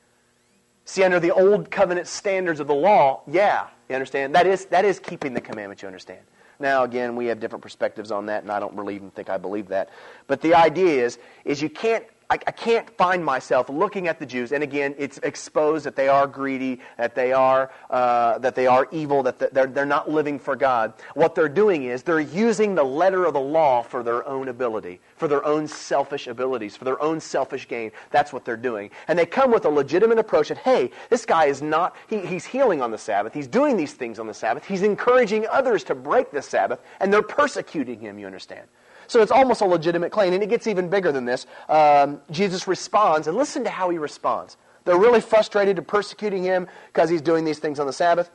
[0.86, 4.34] See, under the old covenant standards of the law, yeah, you understand?
[4.34, 6.22] That is, that is keeping the commandment, you understand.
[6.60, 9.38] Now, again, we have different perspectives on that, and I don't really even think I
[9.38, 9.90] believe that.
[10.26, 14.26] But the idea is, is you can't I, I, can't find myself looking at the
[14.26, 18.68] Jews, and again, it's exposed that they are greedy, that they are uh, that they
[18.68, 20.94] are evil, that they're they're not living for God.
[21.14, 25.00] What they're doing is they're using the letter of the law for their own ability,
[25.16, 27.92] for their own selfish abilities, for their own selfish gain.
[28.12, 31.46] That's what they're doing, and they come with a legitimate approach that hey, this guy
[31.46, 34.66] is not he, he's healing on the Sabbath, he's doing these things on the Sabbath,
[34.66, 38.20] he's encouraging others to break the Sabbath, and they're persecuting him.
[38.20, 38.68] You understand?
[39.08, 41.46] So it's almost a legitimate claim, and it gets even bigger than this.
[41.70, 44.58] Um, Jesus responds, and listen to how he responds.
[44.86, 48.30] They're really frustrated and persecuting him because he's doing these things on the Sabbath.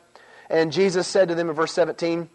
[0.51, 2.29] And Jesus said to them in verse 17,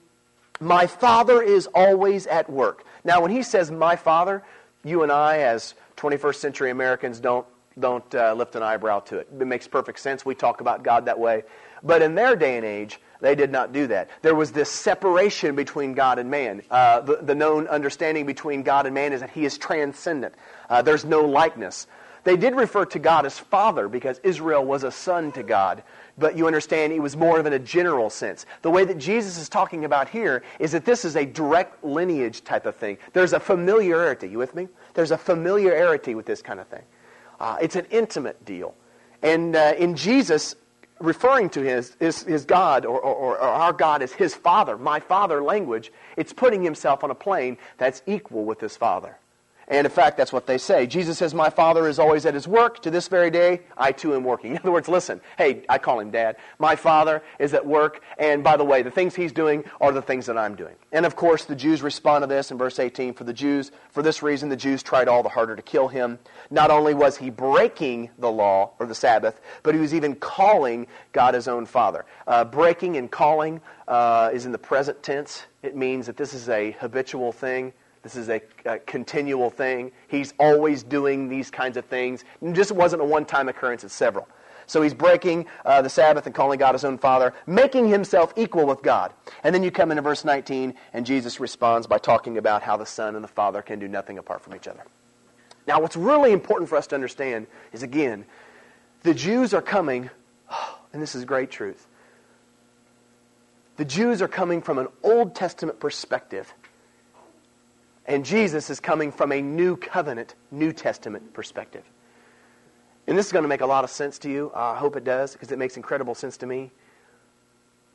[0.60, 2.84] My Father is always at work.
[3.04, 4.44] Now, when he says, My Father,
[4.84, 7.46] you and I, as 21st century Americans, don't,
[7.80, 9.28] don't uh, lift an eyebrow to it.
[9.40, 10.26] It makes perfect sense.
[10.26, 11.44] We talk about God that way.
[11.84, 14.10] But in their day and age, they did not do that.
[14.22, 16.62] There was this separation between God and man.
[16.70, 20.36] Uh, the, the, known understanding between God and man is that he is transcendent.
[20.70, 21.88] Uh, there's no likeness.
[22.24, 25.84] They did refer to God as Father because Israel was a son to God.
[26.18, 28.46] But you understand it was more of in a general sense.
[28.64, 32.44] The way that Jesus is talking about here is that this is a direct lineage
[32.44, 32.98] type of thing.
[33.14, 34.28] There's a familiarity.
[34.28, 34.68] You with me?
[34.94, 36.84] There's a familiarity with this kind of thing.
[37.40, 38.76] Uh, it's an intimate deal.
[39.22, 40.56] And uh, in Jesus,
[41.00, 45.44] referring to his, his, God or, or, or, our God as his Father, my Father
[45.44, 49.18] language, it's putting himself on a plane that's equal with his Father.
[49.70, 50.88] And in fact, that's what they say.
[50.88, 52.82] Jesus says, My Father is always at his work.
[52.84, 54.52] To this very day, I too am working.
[54.56, 56.38] In other words, listen, hey, I call him Dad.
[56.58, 58.02] My Father is at work.
[58.18, 60.76] And by the way, the things he's doing are the things that I'm doing.
[60.94, 63.14] And of course, the Jews respond to this in verse 18.
[63.14, 66.18] For the Jews, for this reason, the Jews tried all the harder to kill him.
[66.50, 70.88] Not only was he breaking the law or the Sabbath, but he was even calling
[71.12, 72.06] God his own Father.
[72.26, 75.46] Uh, breaking and calling uh, is in the present tense.
[75.62, 77.74] It means that this is a habitual thing.
[78.08, 79.92] This is a, a, continual thing.
[80.08, 82.24] He's always doing these kinds of things.
[82.42, 84.30] It just wasn't a one time occurrence, it's several.
[84.66, 88.66] So he's breaking uh, the Sabbath and calling God his own Father, making himself equal
[88.66, 89.12] with God.
[89.44, 92.86] And then you come into verse 19, and Jesus responds by talking about how the
[92.86, 94.86] Son and the Father can do nothing apart from each other.
[95.68, 98.24] Now, what's really important for us to understand is again,
[99.04, 100.10] the Jews are coming,
[100.94, 101.86] and this is great truth.
[103.76, 106.54] The Jews are coming from an Old Testament perspective
[108.08, 111.84] and Jesus is coming from a new covenant, New Testament perspective.
[113.06, 114.52] And this is going to make a lot of sense to you.
[114.56, 116.72] I hope it does, because it makes incredible sense to me.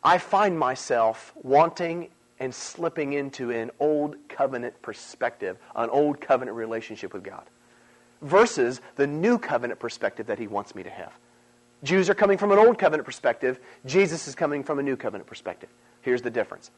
[0.04, 2.08] I find myself wanting
[2.40, 7.44] and slipping into an old covenant perspective, an old covenant relationship with God,
[8.20, 11.12] versus the new covenant perspective that He wants me to have.
[11.84, 15.28] Jews are coming from an old covenant perspective, Jesus is coming from a new covenant
[15.28, 15.68] perspective.
[16.00, 16.70] Here's the difference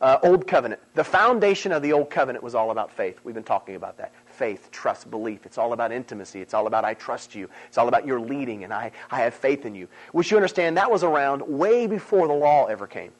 [0.00, 0.80] uh, Old Covenant.
[0.94, 3.18] The foundation of the Old Covenant was all about faith.
[3.24, 4.12] We've been talking about that.
[4.26, 5.46] Faith, trust, belief.
[5.46, 6.40] It's all about intimacy.
[6.40, 7.48] It's all about I trust you.
[7.66, 9.88] It's all about your leading and I, I have faith in you.
[10.12, 13.12] Which you understand that was around way before the law ever came.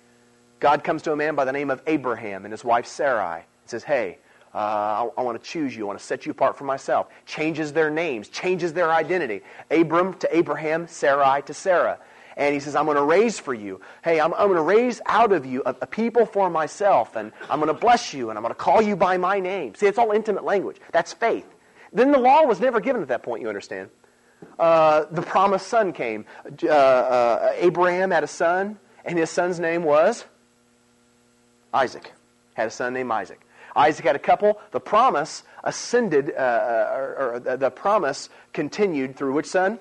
[0.61, 3.45] God comes to a man by the name of Abraham and his wife Sarai and
[3.67, 4.19] says, Hey,
[4.55, 5.85] uh, I, I want to choose you.
[5.85, 7.09] I want to set you apart for myself.
[7.27, 9.43] Changes their names, changes their identity.
[9.71, 11.99] Abram to Abraham, Sarai to Sarah.
[12.39, 13.81] And he says, I'm going to raise for you.
[14.05, 17.33] Hey, I'm, I'm going to raise out of you a, a people for myself, and
[17.51, 19.75] I'm going to bless you, and I'm going to call you by my name.
[19.75, 20.77] See, it's all intimate language.
[20.93, 21.47] That's faith.
[21.93, 23.91] Then the law was never given at that point, you understand.
[24.57, 26.27] Uh, the promised son came.
[26.63, 30.25] Uh, uh, Abraham had a son, and his son's name was
[31.75, 32.13] Isaac.
[32.55, 33.41] Had a son named Isaac.
[33.75, 34.61] Isaac had a couple.
[34.71, 39.81] The promise ascended, uh, uh or, or the promise continued through which son?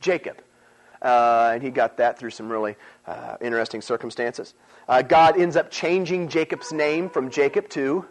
[0.00, 0.36] Jacob.
[1.06, 2.74] Uh, and he got that through some really
[3.06, 4.54] uh, interesting circumstances.
[4.88, 8.04] Uh, God ends up changing Jacob's name from Jacob to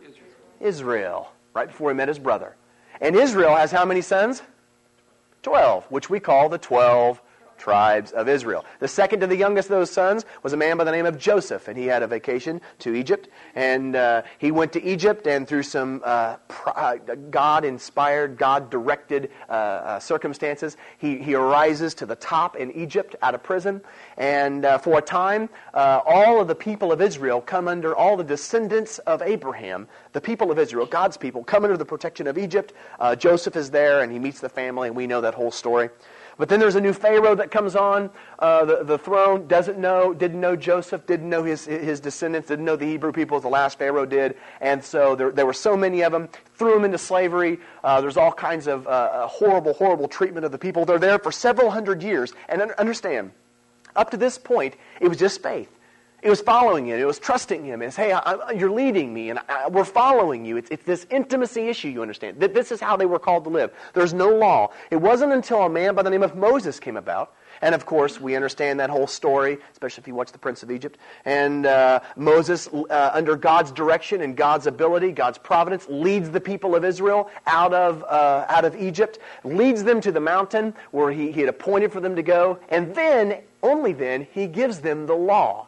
[0.59, 2.55] Israel, right before he met his brother.
[3.01, 4.41] And Israel has how many sons?
[5.43, 7.21] Twelve, which we call the twelve
[7.65, 8.63] tribes of Israel.
[8.77, 11.17] The second to the youngest of those sons was a man by the name of
[11.17, 13.27] Joseph, and he had a vacation to Egypt.
[13.55, 16.35] And uh, he went to Egypt, and through some uh,
[16.67, 16.97] uh
[17.31, 23.15] God inspired, God directed uh, uh, circumstances, he, he arises to the top in Egypt
[23.23, 23.81] out of prison.
[24.17, 28.23] And uh, for a time, all of the people of Israel come under, all the
[28.23, 32.73] descendants of Abraham, the people of Israel, God's people, come under the protection of Egypt.
[33.17, 35.89] Joseph is there, and he meets the family, and we know that whole story.
[36.37, 40.13] But then there's a new Pharaoh that comes on uh, the, the throne, doesn't know,
[40.13, 43.77] didn't know Joseph, didn't know his, his descendants, didn't know the Hebrew people the last
[43.79, 44.35] Pharaoh did.
[44.59, 47.59] And so there, there were so many of them, threw them into slavery.
[47.83, 50.85] Uh, there's all kinds of uh, uh horrible, horrible treatment of the people.
[50.85, 52.33] They're there for several hundred years.
[52.49, 53.31] And understand,
[53.95, 55.74] up to this point, it was just faith.
[56.25, 56.99] It was following it.
[56.99, 57.83] It was trusting him.
[57.83, 60.57] It's, hey, I, you're leading me, and I, we're following you.
[60.57, 62.39] It's, it's this intimacy issue, you understand.
[62.39, 63.71] That this is how they were called to live.
[63.93, 64.71] There's no law.
[64.89, 67.35] It wasn't until a man by the name of Moses came about.
[67.61, 70.71] And of course, we understand that whole story, especially if you watch The Prince of
[70.71, 70.97] Egypt.
[71.25, 76.75] And uh, Moses, uh, under God's direction and God's ability, God's providence, leads the people
[76.75, 81.31] of Israel out of, uh, out of Egypt, leads them to the mountain where he,
[81.31, 85.13] he had appointed for them to go, and then, only then, he gives them the
[85.13, 85.67] law.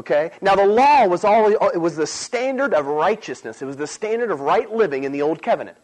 [0.00, 0.30] Okay?
[0.40, 3.60] Now the law was all it was the standard of righteousness.
[3.60, 5.76] It was the standard of right living in the old covenant.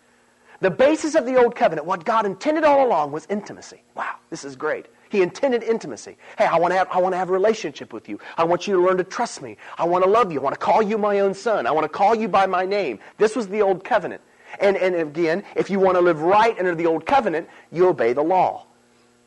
[0.61, 3.83] The basis of the old covenant, what God intended all along was intimacy.
[3.95, 4.87] Wow, this is great.
[5.11, 6.17] He intended intimacy.
[6.39, 8.19] Hey, I want to have I want to have a relationship with you.
[8.39, 9.59] I want you to learn to trust me.
[9.77, 10.41] I want to love you.
[10.41, 11.67] I want to call you my own son.
[11.67, 12.99] I want to call you by my name.
[13.19, 14.23] This was the old covenant.
[14.61, 18.15] And and again, if you want to live right under the old covenant, you obey
[18.15, 18.67] the law.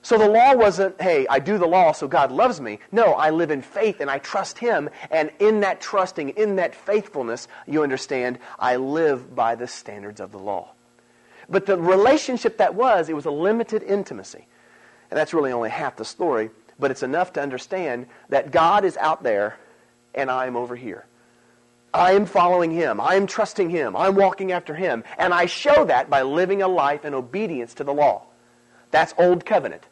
[0.02, 2.80] So the law wasn't, hey, I do the law so God loves me.
[2.92, 4.90] No, I live in faith and I trust Him.
[5.12, 10.32] And in that trusting, in that faithfulness, you understand, I live by the standards of
[10.32, 10.70] the law.
[11.50, 14.48] But the relationship that was, it was a limited intimacy.
[15.12, 18.96] And that's really only half the story, but it's enough to understand that God is
[18.98, 19.58] out there
[20.14, 21.06] and I am over here.
[21.94, 23.02] I am following Him.
[23.02, 23.96] I am trusting Him.
[23.96, 25.04] I'm walking after Him.
[25.18, 28.24] And I show that by living a life in obedience to the law.
[28.92, 29.84] That's Old Covenant.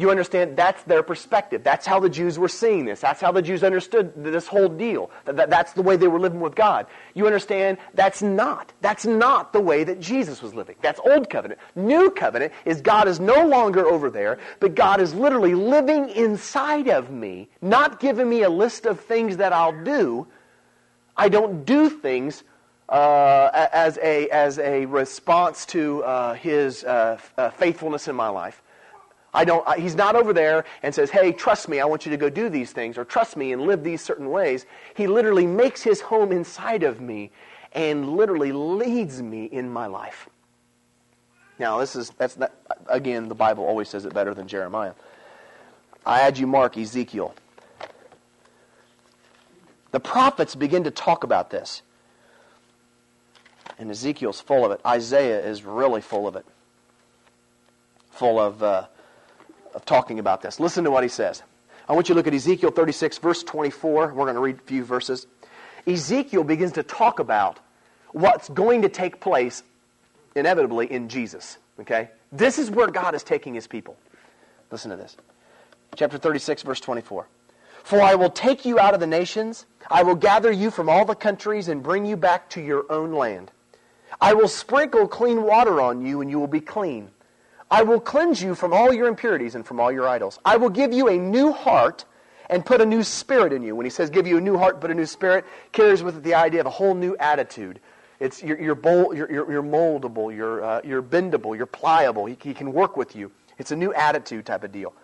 [0.00, 0.56] You understand?
[0.56, 1.62] That's their perspective.
[1.62, 3.00] That's how the Jews were seeing this.
[3.00, 5.10] That's how the Jews understood this whole deal.
[5.26, 6.86] That, that's the way they were living with God.
[7.12, 7.76] You understand?
[7.92, 8.72] That's not.
[8.80, 10.76] That's not the way that Jesus was living.
[10.80, 11.60] That's Old Covenant.
[11.76, 16.88] New Covenant is God is no longer over there, but God is literally living inside
[16.88, 20.26] of me, not giving me a list of things that I'll do.
[21.14, 22.42] I don't do things
[22.90, 28.62] uh, as, a, as a response to uh, his uh, uh faithfulness in my life.
[29.32, 32.16] I don't, he's not over there and says, hey, trust me, I want you to
[32.16, 34.66] go do these things, or trust me and live these certain ways.
[34.96, 37.30] He literally makes his home inside of me
[37.72, 40.28] and literally leads me in my life.
[41.60, 42.52] Now, this is, that's not,
[42.88, 44.94] again, the Bible always says it better than Jeremiah.
[46.04, 47.34] I add you Mark, Ezekiel.
[49.92, 51.82] The prophets begin to talk about this.
[53.78, 54.80] And Ezekiel's full of it.
[54.86, 56.44] Isaiah is really full of it.
[58.12, 58.86] Full of, uh,
[59.74, 60.60] of talking about this.
[60.60, 61.42] Listen to what he says.
[61.88, 64.08] I want you to look at Ezekiel 36, verse 24.
[64.08, 65.26] We're going to read a few verses.
[65.86, 67.58] Ezekiel begins to talk about
[68.12, 69.62] what's going to take place
[70.34, 71.58] inevitably in Jesus.
[71.80, 72.10] Okay?
[72.30, 73.96] This is where God is taking his people.
[74.70, 75.16] Listen to this.
[75.96, 77.26] Chapter 36, verse 24.
[77.82, 81.04] For I will take you out of the nations, I will gather you from all
[81.04, 83.50] the countries and bring you back to your own land.
[84.20, 87.10] I will sprinkle clean water on you, and you will be clean.
[87.70, 90.38] I will cleanse you from all your impurities and from all your idols.
[90.44, 92.04] I will give you a new heart
[92.48, 93.76] and put a new spirit in you.
[93.76, 96.22] When he says give you a new heart, put a new spirit, carries with it
[96.24, 97.80] the idea of a whole new attitude.
[98.18, 98.76] It's, you're, you're,
[99.14, 102.26] you're, you're moldable, you're, uh, you're bendable, you're pliable.
[102.26, 103.30] He, he, can work with you.
[103.56, 104.94] It's a new attitude type of deal.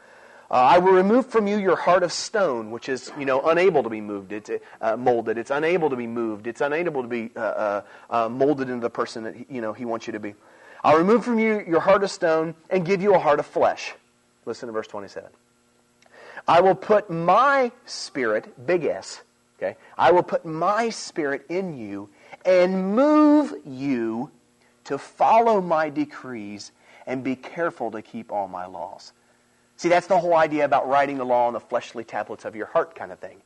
[0.49, 3.83] Uh, I will remove from you your heart of stone, which is, you know, unable
[3.83, 4.33] to be moved.
[4.33, 5.39] It's uh, molded.
[5.39, 6.47] It's unable to be moved.
[6.47, 9.85] It's unable to be uh, uh, uh, molded into the person that, you know, he
[9.85, 10.35] wants you to be.
[10.85, 13.95] I'll remove from you your heart of stone and give you a heart of flesh.
[14.45, 15.29] Listen to verse 27.
[16.47, 19.23] I will put my spirit, big S,
[19.59, 19.77] okay?
[19.99, 22.09] I will put my spirit in you
[22.44, 24.31] and move you
[24.85, 26.71] to follow my decrees
[27.05, 29.13] and be careful to keep all my laws.
[29.77, 32.66] See, that's the whole idea about writing the law on the fleshly tablets of your
[32.66, 33.38] heart kind of thing.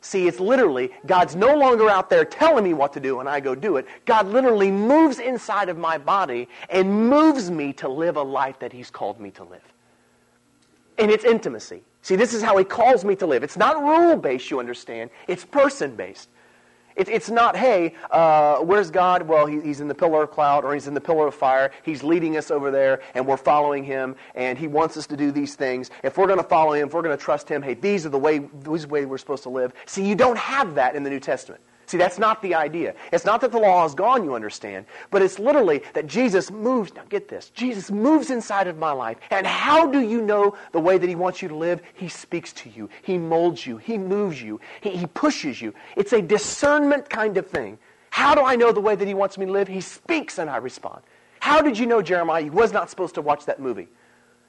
[0.00, 3.38] See, it's literally, God's no longer out there telling me what to do and I
[3.40, 3.86] go do it.
[4.04, 8.72] God literally moves inside of my body and moves me to live a life that
[8.72, 9.62] He's called me to live.
[10.98, 11.82] And it's intimacy.
[12.02, 13.44] See, this is how he calls me to live.
[13.44, 15.10] It's not rule based, you understand.
[15.28, 16.28] It's person based.
[16.96, 19.22] It, it's not, hey, uh, where's God?
[19.22, 21.70] Well, he, he's in the pillar of cloud or he's in the pillar of fire.
[21.82, 25.30] He's leading us over there and we're following him and he wants us to do
[25.30, 25.90] these things.
[26.02, 28.10] If we're going to follow him, if we're going to trust him, hey, these are
[28.10, 29.72] the way, these are the way we're supposed to live.
[29.86, 31.62] See, you don't have that in the New Testament.
[31.86, 32.94] See, that's not the idea.
[33.12, 36.94] It's not that the law is gone, you understand, but it's literally that Jesus moves.
[36.94, 39.18] Now, get this Jesus moves inside of my life.
[39.30, 41.82] And how do you know the way that He wants you to live?
[41.94, 45.74] He speaks to you, He molds you, He moves you, He, he pushes you.
[45.96, 47.78] It's a discernment kind of thing.
[48.10, 49.68] How do I know the way that He wants me to live?
[49.68, 51.02] He speaks and I respond.
[51.40, 53.88] How did you know, Jeremiah, you was not supposed to watch that movie?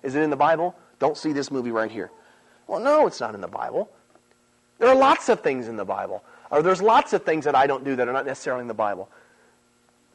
[0.03, 0.75] Is it in the Bible?
[0.99, 2.11] Don't see this movie right here.
[2.67, 3.89] Well, no, it's not in the Bible.
[4.79, 6.23] There are lots of things in the Bible.
[6.53, 8.75] Or there's lots of things that I don't do that are not necessarily in the
[8.75, 9.09] Bible.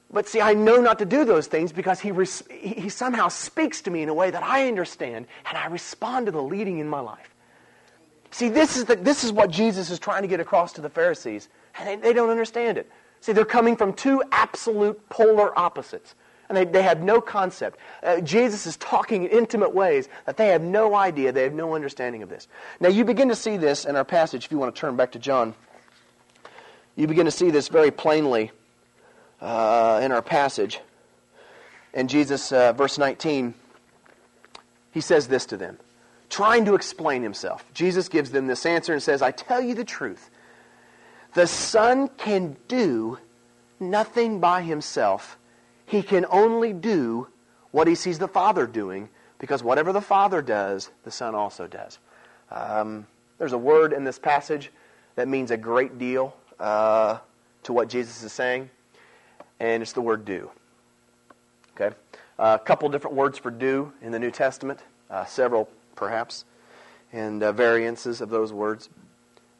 [0.09, 3.83] But see, I know not to do those things because he, res- he somehow speaks
[3.83, 6.89] to me in a way that I understand, and I respond to the leading in
[6.89, 7.35] my life.
[8.31, 10.89] See, this is, the, this is what Jesus is trying to get across to the
[10.89, 12.89] Pharisees, and they, they don't understand it.
[13.21, 16.15] See, they're coming from two absolute polar opposites,
[16.49, 17.81] and they, they have no concept.
[18.01, 21.75] Uh, Jesus is talking in intimate ways that they have no idea, they have no
[21.75, 22.47] understanding of this.
[22.79, 25.11] Now, you begin to see this in our passage, if you want to turn back
[25.13, 25.57] to John
[26.99, 28.51] you begin to see this very plainly
[29.41, 30.81] uh, in our passage.
[31.95, 33.55] And Jesus, uh, verse 19,
[34.91, 35.79] he says this to them,
[36.29, 37.65] trying to explain himself.
[37.73, 40.29] Jesus gives them this answer and says, I tell you the truth.
[41.35, 43.19] The Son can do
[43.79, 45.39] nothing by himself.
[45.87, 47.29] He can only do
[47.71, 52.01] what he sees the Father doing, because whatever the Father does, the Son also does.
[52.51, 53.07] Um,
[53.39, 54.73] there's a word in this passage
[55.15, 57.19] that means a great deal uh,
[57.65, 58.71] to what Jesus is saying,
[59.61, 60.51] and it's the word do.
[61.75, 61.95] Okay?
[62.39, 64.81] Uh, a couple different words for do in the New Testament,
[65.11, 66.45] uh, several perhaps,
[67.13, 68.89] and uh, variances of those words.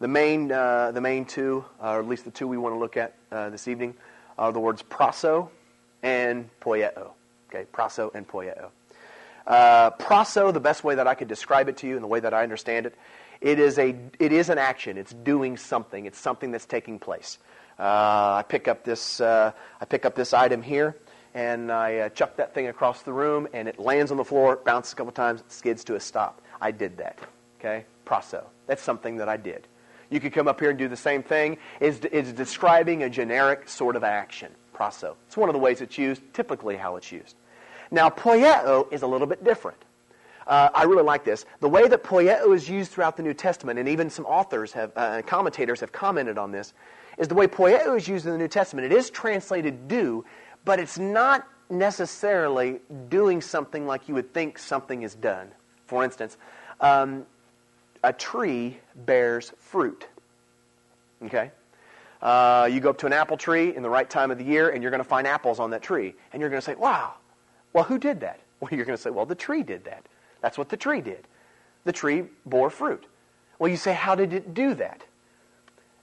[0.01, 2.79] The main, uh, the main two, uh, or at least the two we want to
[2.79, 3.95] look at this evening,
[4.39, 5.49] are the words praso
[6.03, 7.11] and poieo.
[7.49, 8.71] Okay, praso and poieo.
[9.47, 12.21] Uh, praso, the best way that I could describe it to you and the way
[12.21, 12.95] that I understand it,
[13.41, 14.99] it is, a, it is an action.
[14.99, 16.07] It's doing something.
[16.07, 17.39] It's something that's taking place.
[17.79, 17.83] Uh,
[18.39, 20.97] I, pick up this, uh, I pick up this item here,
[21.35, 24.61] and I uh, chuck that thing across the room, and it lands on the floor,
[24.65, 26.43] bounces a couple times, skids to a stop.
[26.61, 27.19] I did that.
[27.61, 27.85] Okay?
[28.05, 28.45] Praso.
[28.67, 29.69] That's something that I did.
[30.11, 31.59] You could come up here and do the same thing.
[31.81, 34.53] It's, it's describing a generic sort of action.
[34.75, 35.15] Praso.
[35.27, 37.37] It's one of the ways it's used, typically how it's used.
[37.91, 39.79] Now, poieo is a little bit different.
[40.49, 41.45] Uh, I really like this.
[41.61, 44.93] The way that poieo is used throughout the New Testament, and even some authors have,
[44.97, 46.73] uh, commentators have commented on this,
[47.19, 48.91] is the way poieo is used in the New Testament.
[48.91, 50.25] It is translated do,
[50.65, 52.81] but it's not necessarily
[53.11, 55.51] doing something like you would think something is done.
[55.87, 56.39] For instance,
[56.81, 57.27] um,
[58.03, 60.07] a tree bears fruit.
[61.25, 61.51] Okay?
[62.23, 64.71] Uh, you go up to an apple tree in the right time of the year,
[64.71, 66.15] and you're going to find apples on that tree.
[66.33, 67.15] And you're going to say, wow,
[67.75, 68.41] well, who did that?
[68.61, 70.05] Well, you're going to say, well, the tree did that.
[70.41, 71.27] That's what the tree did.
[71.85, 73.07] The tree bore fruit.
[73.59, 75.03] Well, you say, how did it do that?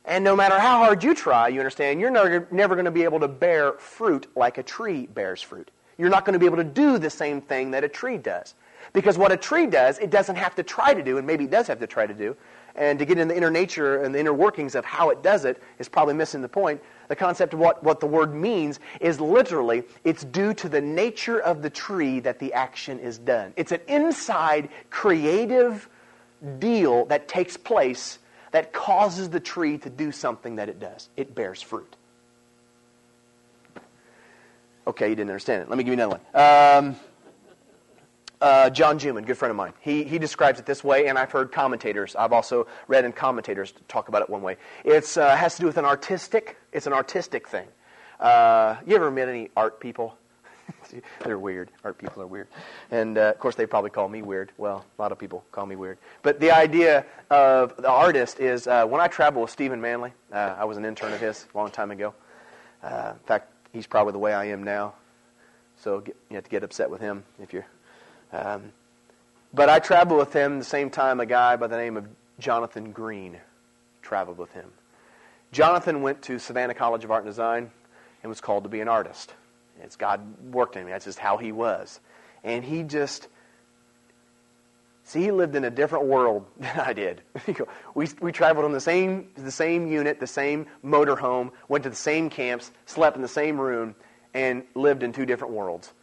[0.03, 3.19] And no matter how hard you try, you understand, you're never, going to be able
[3.21, 5.71] to bear fruit like a tree bears fruit.
[5.97, 8.53] You're not going to be able to do the same thing that a tree does.
[8.93, 11.51] Because what a tree does, it doesn't have to try to do, and maybe it
[11.51, 12.35] does have to try to do.
[12.75, 15.45] And to get in the inner nature and the inner workings of how it does
[15.45, 19.19] it is probably missing the point the concept of what, what the word means is
[19.19, 23.53] literally it's due to the nature of the tree that the action is done.
[23.55, 25.87] It's an inside creative
[26.59, 28.19] deal that takes place
[28.51, 31.09] that causes the tree to do something that it does.
[31.17, 31.95] It bears fruit.
[34.87, 35.69] Okay, you didn't understand it.
[35.69, 36.35] Let me give you another one.
[36.35, 36.95] Um,
[38.41, 41.31] uh, John Juman, good friend of mine, he, he describes it this way, and I've
[41.31, 44.57] heard commentators, I've also read in commentators talk about it one way.
[44.83, 47.67] It uh, has to do with an artistic, it's an artistic thing.
[48.19, 50.17] Uh, you ever met any art people?
[51.23, 51.69] They're weird.
[51.83, 52.47] Art people are weird.
[52.91, 54.51] And, uh, of course, they probably call me weird.
[54.57, 55.97] Well, a lot of people call me weird.
[56.23, 60.55] But the idea of the artist is uh, when I travel with Stephen Manley, uh,
[60.57, 62.13] I was an intern of his a long time ago.
[62.83, 64.93] in fact, he's probably the way I am now.
[65.77, 67.67] So get, you have to get upset with him if you're
[68.31, 68.71] um,
[69.53, 72.07] but I traveled with him the same time a guy by the name of
[72.39, 73.39] Jonathan Green
[74.01, 74.69] traveled with him.
[75.51, 77.71] Jonathan went to Savannah College of Art and Design
[78.21, 79.33] and was called to be an artist.
[79.81, 80.21] It's God
[80.53, 80.89] worked in him.
[80.89, 81.99] That's just how he was.
[82.43, 83.27] And he just,
[85.03, 87.21] see, he lived in a different world than I did.
[87.95, 91.95] we, we traveled on the same, the same unit, the same motorhome, went to the
[91.95, 93.95] same camps, slept in the same room,
[94.33, 95.93] and lived in two different worlds.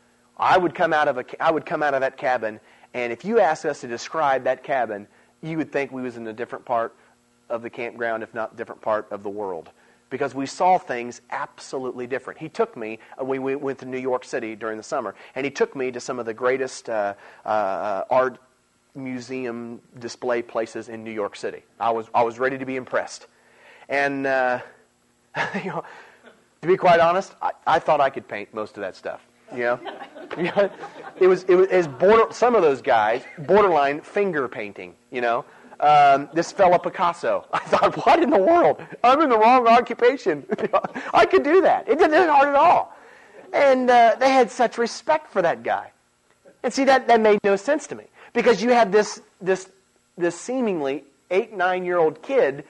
[0.42, 2.60] I would come out of a, I would come out of that cabin
[2.94, 5.06] And if you asked us to describe that cabin,
[5.40, 6.94] you would think we was in a different part
[7.48, 9.70] of the campground, if not different part of the world.
[10.10, 12.38] Because we saw things absolutely different.
[12.38, 15.44] He took me, uh, we, we went to New York City during the summer, and
[15.44, 17.14] he took me to some of the greatest uh,
[17.46, 18.38] uh, art
[18.94, 21.62] museum display places in New York City.
[21.80, 23.26] I was, I was ready to be impressed.
[23.88, 24.60] And, uh,
[25.54, 25.84] you know,
[26.60, 29.26] to be quite honest, I, I thought I could paint most of that stuff.
[30.36, 30.70] You know,
[31.20, 34.94] it was it was, it was border, some of those guys borderline finger painting.
[35.10, 35.44] You know,
[35.80, 37.46] um, this fella Picasso.
[37.52, 38.80] I thought, what in the world?
[39.04, 40.46] I'm in the wrong occupation.
[41.14, 41.88] I could do that.
[41.88, 42.96] It didn't hard at all.
[43.52, 45.90] And uh, they had such respect for that guy.
[46.62, 49.68] And see, that, that made no sense to me because you had this this
[50.16, 52.64] this seemingly eight nine year old kid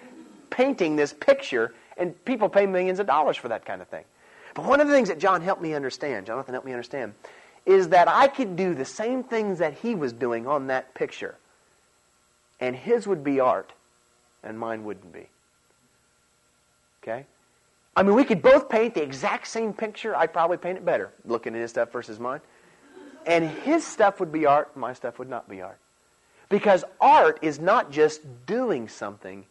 [0.50, 4.04] painting this picture, and people pay millions of dollars for that kind of thing.
[4.54, 7.14] But one of the things that John helped me understand, Jonathan helped me understand,
[7.64, 11.36] is that I could do the same things that he was doing on that picture.
[12.60, 13.72] And his would be art,
[14.42, 15.28] and mine wouldn't be.
[17.02, 17.24] Okay?
[17.96, 20.16] I mean, we could both paint the exact same picture.
[20.16, 22.40] I'd probably paint it better, looking at his stuff versus mine.
[23.26, 25.78] And his stuff would be art, my stuff would not be art.
[26.48, 29.44] Because art is not just doing something,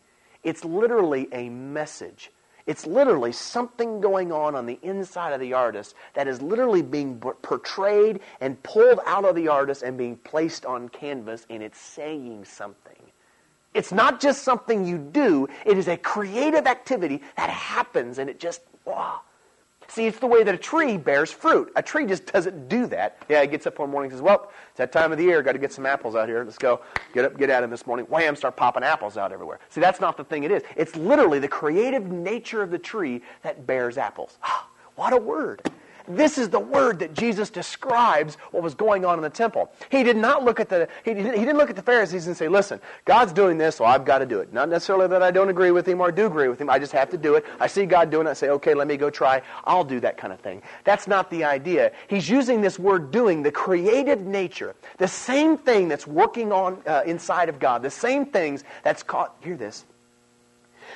[0.43, 2.29] it's literally a message.
[2.65, 7.19] It's literally something going on on the inside of the artist that is literally being
[7.19, 12.45] portrayed and pulled out of the artist and being placed on canvas, and it's saying
[12.45, 12.95] something.
[13.73, 18.39] It's not just something you do, it is a creative activity that happens, and it
[18.39, 19.21] just, wow.
[19.91, 21.69] See, it's the way that a tree bears fruit.
[21.75, 23.17] A tree just doesn't do that.
[23.27, 25.41] Yeah, it gets up one morning and says, Well, it's that time of the year.
[25.41, 26.45] Got to get some apples out here.
[26.45, 26.79] Let's go.
[27.13, 28.05] Get up, get at them this morning.
[28.05, 29.59] Wham, start popping apples out everywhere.
[29.67, 30.63] See, that's not the thing it is.
[30.77, 34.39] It's literally the creative nature of the tree that bears apples.
[34.95, 35.69] what a word.
[36.07, 39.71] This is the word that Jesus describes what was going on in the temple.
[39.89, 42.47] He did not look at the he, he didn't look at the Pharisees and say,
[42.47, 45.49] "Listen, God's doing this, so I've got to do it." Not necessarily that I don't
[45.49, 46.69] agree with him or do agree with him.
[46.69, 47.45] I just have to do it.
[47.59, 48.31] I see God doing it.
[48.31, 49.41] I say, "Okay, let me go try.
[49.65, 51.91] I'll do that kind of thing." That's not the idea.
[52.07, 57.03] He's using this word "doing," the creative nature, the same thing that's working on uh,
[57.05, 59.35] inside of God, the same things that's caught.
[59.41, 59.85] Hear this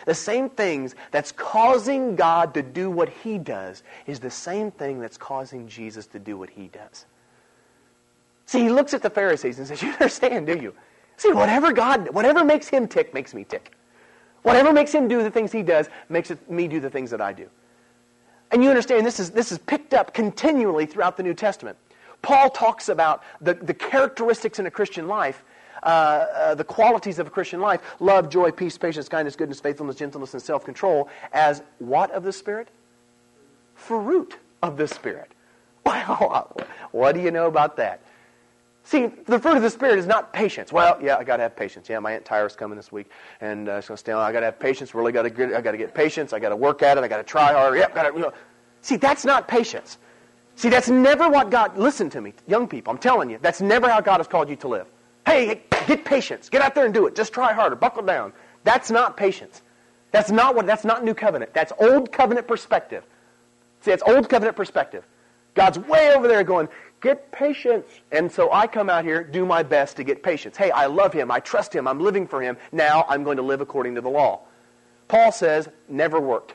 [0.06, 5.00] the same things that's causing God to do what he does is the same thing
[5.00, 7.06] that's causing Jesus to do what he does.
[8.46, 10.74] See, he looks at the Pharisees and says, You understand, do you?
[11.18, 13.74] See, whatever God, whatever makes him tick makes me tick.
[14.44, 17.34] Whatever makes him do the things he does makes me do the things that I
[17.34, 17.50] do.
[18.52, 21.78] And you understand this is, this is picked up continually throughout the New Testament.
[22.22, 25.44] Paul talks about the, the characteristics in a Christian life
[25.86, 29.96] uh, uh, the qualities of a Christian life love, joy, peace, patience, kindness, goodness, faithfulness,
[29.96, 32.70] gentleness, and self control as what of the Spirit?
[33.76, 35.32] Fruit of the Spirit.
[35.86, 36.58] Well,
[36.92, 38.02] what do you know about that?
[38.84, 40.72] See, the fruit of the Spirit is not patience.
[40.72, 41.90] Well, yeah, I got to have patience.
[41.90, 43.10] Yeah, my Aunt Tyra's coming this week,
[43.42, 44.22] and uh, she's going to stay on.
[44.22, 44.96] I got to have patience.
[44.96, 45.54] Really got to get.
[45.54, 46.34] I got to get patience.
[46.34, 47.04] I got to work at it.
[47.04, 47.78] I got to try harder.
[47.78, 48.14] Yep, got to.
[48.14, 48.34] You know.
[48.82, 49.98] See, that's not patience.
[50.56, 51.78] See, that's never what God.
[51.78, 52.92] Listen to me, young people.
[52.92, 54.88] I'm telling you, that's never how God has called you to live.
[55.26, 56.50] Hey, get patience.
[56.50, 57.16] Get out there and do it.
[57.16, 57.76] Just try harder.
[57.76, 58.34] Buckle down.
[58.64, 59.62] That's not patience.
[60.12, 61.54] That's not what that's not new covenant.
[61.54, 63.04] That's old covenant perspective.
[63.82, 65.04] See, it's old covenant perspective.
[65.56, 66.68] God's way over there going,
[67.02, 67.86] get patience.
[68.12, 70.58] And so I come out here, do my best to get patience.
[70.58, 71.32] Hey, I love him.
[71.32, 71.88] I trust him.
[71.88, 72.58] I'm living for him.
[72.72, 74.42] Now I'm going to live according to the law.
[75.08, 76.54] Paul says, never worked.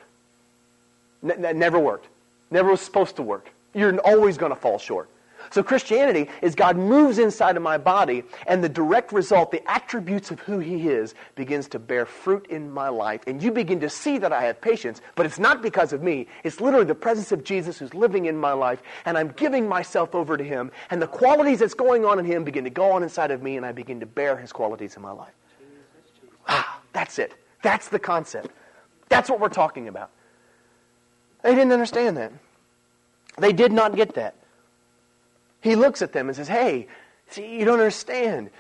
[1.23, 2.09] N- never worked.
[2.51, 3.51] Never was supposed to work.
[3.75, 5.09] You're always going to fall short.
[5.51, 10.31] So Christianity is God moves inside of my body, and the direct result, the attributes
[10.31, 13.23] of who He is, begins to bear fruit in my life.
[13.27, 16.29] And you begin to see that I have patience, but it's not because of me.
[16.45, 20.15] It's literally the presence of Jesus who's living in my life, and I'm giving myself
[20.15, 23.03] over to Him, and the qualities that's going on in Him begin to go on
[23.03, 25.35] inside of me, and I begin to bear His qualities in my life.
[26.47, 27.35] Ah, that's it.
[27.63, 28.51] That's the concept.
[29.09, 30.11] That's what we're talking about.
[31.43, 32.33] They didn't understand that.
[33.39, 34.37] They did not get that.
[35.61, 36.89] He looks at them and says, Hey,
[37.31, 38.51] see, you don't understand.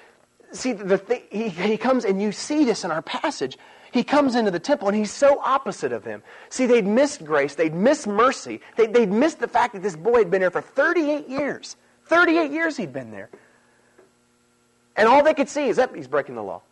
[0.52, 3.56] See, the thing, he, he comes, and you see this in our passage.
[3.92, 6.22] He comes into the temple, and he's so opposite of them.
[6.48, 7.54] See, they'd missed grace.
[7.54, 8.60] They'd missed mercy.
[8.76, 11.76] They, they'd missed the fact that this boy had been there for 38 years.
[12.06, 13.30] 38 years he'd been there.
[14.96, 16.62] And all they could see is that he's breaking the law.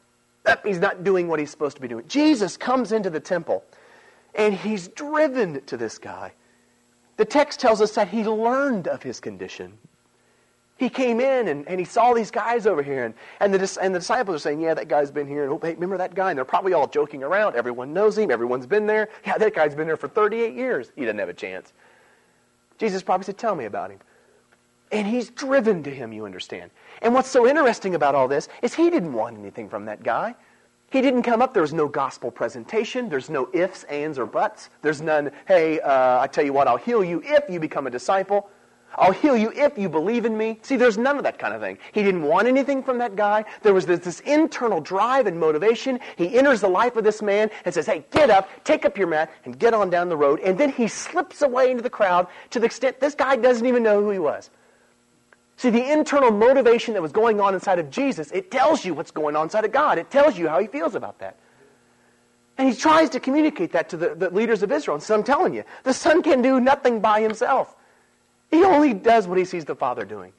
[0.45, 2.07] That he's not doing what he's supposed to be doing.
[2.09, 3.65] Jesus comes into the temple,
[4.35, 6.33] and he's driven to this guy.
[7.17, 9.79] The text tells us that he learned of his condition.
[10.79, 13.93] He came in and, and he saw these guys over here, and, and, the, and
[13.93, 15.43] the disciples are saying, Yeah, that guy's been here.
[15.43, 16.31] And, oh, hey, remember that guy?
[16.31, 17.57] And they're probably all joking around.
[17.57, 18.31] Everyone knows him.
[18.31, 19.09] Everyone's been there.
[19.27, 20.93] Yeah, that guy's been there for 38 years.
[20.95, 21.73] He doesn't have a chance.
[22.79, 23.99] Jesus probably said, Tell me about him.
[24.93, 26.71] And he's driven to him, you understand.
[27.03, 30.35] And what's so interesting about all this is he didn't want anything from that guy.
[30.91, 31.53] He didn't come up.
[31.53, 33.09] There was no gospel presentation.
[33.09, 34.71] There's no ifs, ands, or buts.
[34.81, 37.91] There's none, hey, uh, I tell you what, I'll heal you if you become a
[37.91, 38.49] disciple.
[38.97, 40.59] I'll heal you if you believe in me.
[40.63, 41.79] See, there's none of that kind of thing.
[41.93, 43.45] He didn't want anything from that guy.
[43.63, 46.01] There was this, this, internal drive and motivation.
[46.17, 49.07] He enters the life of this man and says, hey, get up, take up your
[49.07, 50.41] mat, and get on down the road.
[50.41, 53.83] And then he slips away into the crowd to the extent this guy doesn't even
[53.83, 54.51] know who he was.
[55.57, 59.11] See, the internal motivation that was going on inside of Jesus, it tells you what's
[59.11, 59.99] going on inside of God.
[59.99, 61.37] It tells you how he feels about that.
[62.57, 64.97] And he tries to communicate that to the, the leaders of Israel.
[64.97, 67.77] And so I'm telling you, the Son can do nothing by himself.
[68.51, 70.33] He only does what he sees the Father doing.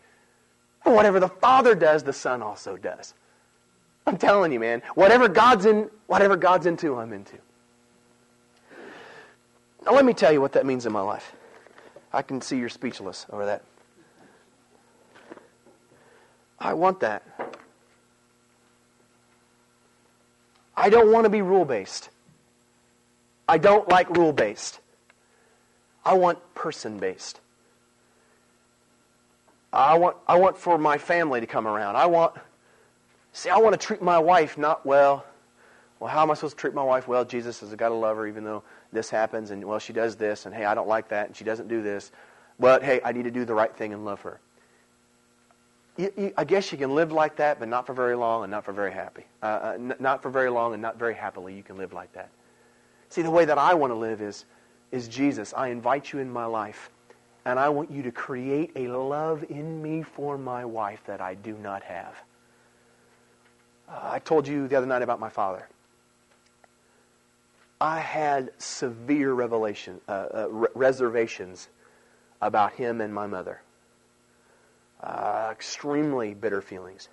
[0.85, 3.13] And whatever the Father does, the Son also does.
[4.07, 7.37] I'm telling you, man, whatever God's in, whatever God's into, I'm into.
[9.85, 11.33] Now let me tell you what that means in my life.
[12.11, 13.63] I can see you're speechless over that.
[16.59, 17.23] I want that.
[20.75, 22.09] I don't want to be rule based.
[23.47, 24.79] I don't like rule based.
[26.05, 27.41] I want person based.
[29.71, 31.95] I want, I want for my family to come around.
[31.95, 32.35] I want,
[33.33, 35.25] see, I want to treat my wife not well.
[35.99, 37.07] Well, how am I supposed to treat my wife?
[37.07, 39.93] Well, Jesus says, I've got to love her even though this happens, and well, she
[39.93, 42.11] does this, and hey, I don't like that, and she doesn't do this.
[42.59, 44.39] But hey, I need to do the right thing and love her
[45.99, 48.51] you, you, I guess you can live like that, but not for very long and
[48.51, 49.25] not for very happy.
[49.43, 51.53] Uh, uh, n- not for very long and not very happily.
[51.53, 52.29] You can live like that.
[53.09, 54.45] See, the way that I want to live is,
[54.91, 55.53] is Jesus.
[55.55, 56.89] I invite you in my life,
[57.49, 61.33] and I want you to create a love in me for my wife that I
[61.33, 62.13] do not have.
[63.89, 65.67] Uh, I told you the other night about my father.
[67.81, 71.69] I had severe revelation, uh, uh, re- reservations
[72.39, 73.61] about him and my mother
[75.01, 77.09] uh, extremely bitter feelings.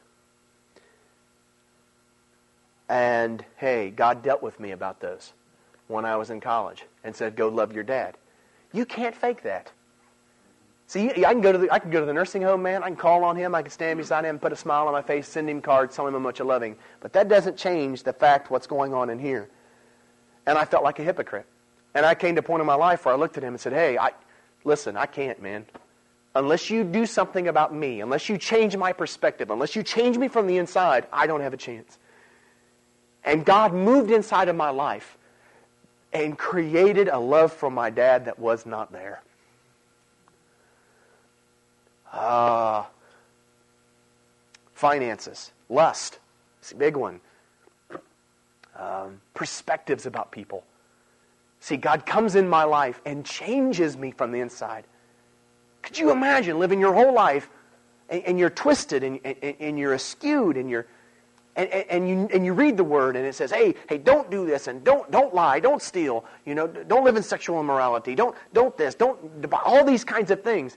[2.88, 5.32] And hey, God dealt with me about those
[5.88, 8.18] when I was in college and said, "Go love your dad."
[8.72, 9.72] You can't fake that.
[10.88, 12.82] See, I can go to the I can go to the nursing home, man.
[12.82, 13.54] I can call on him.
[13.54, 16.06] I can stand beside him, put a smile on my face, send him cards, tell
[16.06, 16.76] him how much I love him.
[17.00, 19.48] But that doesn't change the fact what's going on in here.
[20.46, 21.46] And I felt like a hypocrite.
[21.94, 23.60] And I came to a point in my life where I looked at him and
[23.60, 24.12] said, "Hey, I
[24.64, 24.96] listen.
[24.96, 25.66] I can't, man
[26.36, 30.28] unless you do something about me, unless you change my perspective, unless you change me
[30.28, 31.98] from the inside, I don't have a chance.
[33.24, 35.16] And God moved inside of my life
[36.12, 39.22] and created a love for my dad that was not there.
[42.16, 42.84] Uh,
[44.72, 46.18] finances, lust,
[46.60, 47.20] it's a big one.
[48.78, 50.64] Um, perspectives about people.
[51.60, 54.84] See, God comes in my life and changes me from the inside.
[55.82, 57.50] Could you imagine living your whole life
[58.08, 60.86] and, and you're twisted and, and, and, you're askewed and you're
[61.54, 64.46] and, and, you, and you read the word and it says, hey, hey, don't do
[64.46, 68.36] this and don't, don't lie, don't steal, you know, don't live in sexual immorality, don't,
[68.52, 69.18] don't this, don't,
[69.64, 70.76] all these kinds of things.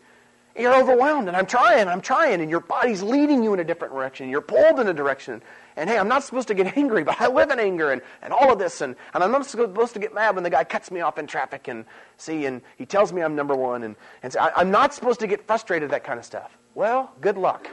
[0.59, 3.93] You're overwhelmed and I'm trying, I'm trying, and your body's leading you in a different
[3.93, 4.29] direction.
[4.29, 5.41] You're pulled in a direction.
[5.77, 8.33] And hey, I'm not supposed to get angry, but I live in anger and, and
[8.33, 8.81] all of this.
[8.81, 11.27] And, and I'm not supposed to get mad when the guy cuts me off in
[11.27, 11.85] traffic and
[12.17, 13.83] see, and he tells me I'm number one.
[13.83, 16.57] And, and I, I'm not supposed to get frustrated, that kind of stuff.
[16.75, 17.69] Well, good luck.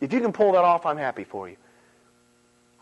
[0.00, 1.56] If you can pull that off, I'm happy for you.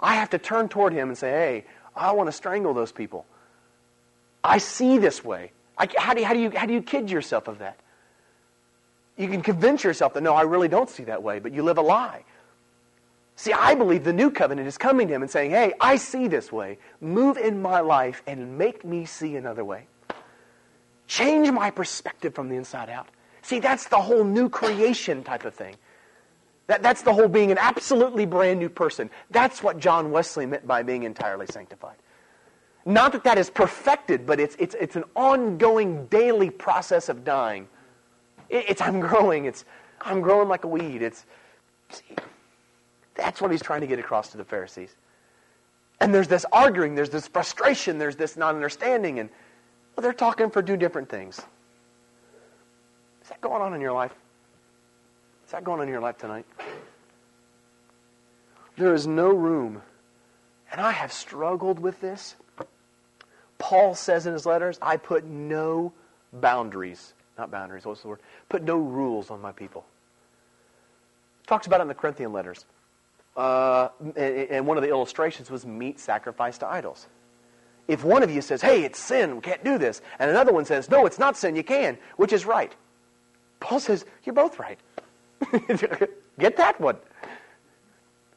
[0.01, 1.65] I have to turn toward him and say, hey,
[1.95, 3.27] I want to strangle those people.
[4.43, 5.53] I see this way.
[5.79, 7.79] I, how, do how, do you, how do you kid yourself of that?
[9.17, 11.79] You can convince yourself that, no, I really don't see that way, but you live
[11.79, 12.25] a lie.
[13.37, 16.29] See, I believe the new covenant is coming to him and saying, hey, I see
[16.29, 16.79] this way.
[17.01, 19.87] Move in my life and make me see another way.
[21.07, 23.09] Change my perspective from the inside out.
[23.43, 25.75] See, that's the whole new creation type of thing.
[26.69, 29.11] That, that's the whole being an absolutely brand new person.
[29.31, 31.97] That's what John Wesley meant by being entirely sanctified.
[32.85, 37.69] Not that that is perfected, but it's, it's, it's an ongoing daily process of dying.
[38.53, 39.47] It, it's I'm growing.
[39.47, 39.65] It's
[40.01, 41.03] I'm growing like a weed.
[41.03, 41.27] It's
[41.91, 42.15] see,
[43.15, 44.95] that's what he's trying to get across to the Pharisees.
[46.01, 49.31] And there's this arguing, there's this frustration, there's this non understanding, and
[49.97, 51.39] well, they're talking for two different things.
[53.23, 54.13] Is that going on in your life?
[55.47, 56.47] Is that going on in your life tonight?
[58.77, 59.83] There is no room,
[60.71, 62.37] and I have struggled with this.
[63.59, 65.93] Paul says in his letters, I put no
[66.33, 68.21] boundaries, not boundaries, what's the word?
[68.49, 69.85] Put no rules on my people.
[71.47, 72.67] Talks about it in the Corinthian letters
[73.37, 77.07] uh, and one of the illustrations was meat sacrificed to idols.
[77.89, 80.65] If one of you says, hey, it's sin, we can't do this, and another one
[80.65, 82.73] says, no, it's not sin, you can, which is right?
[83.61, 84.79] Paul says, You're both right.
[86.39, 86.97] Get that one.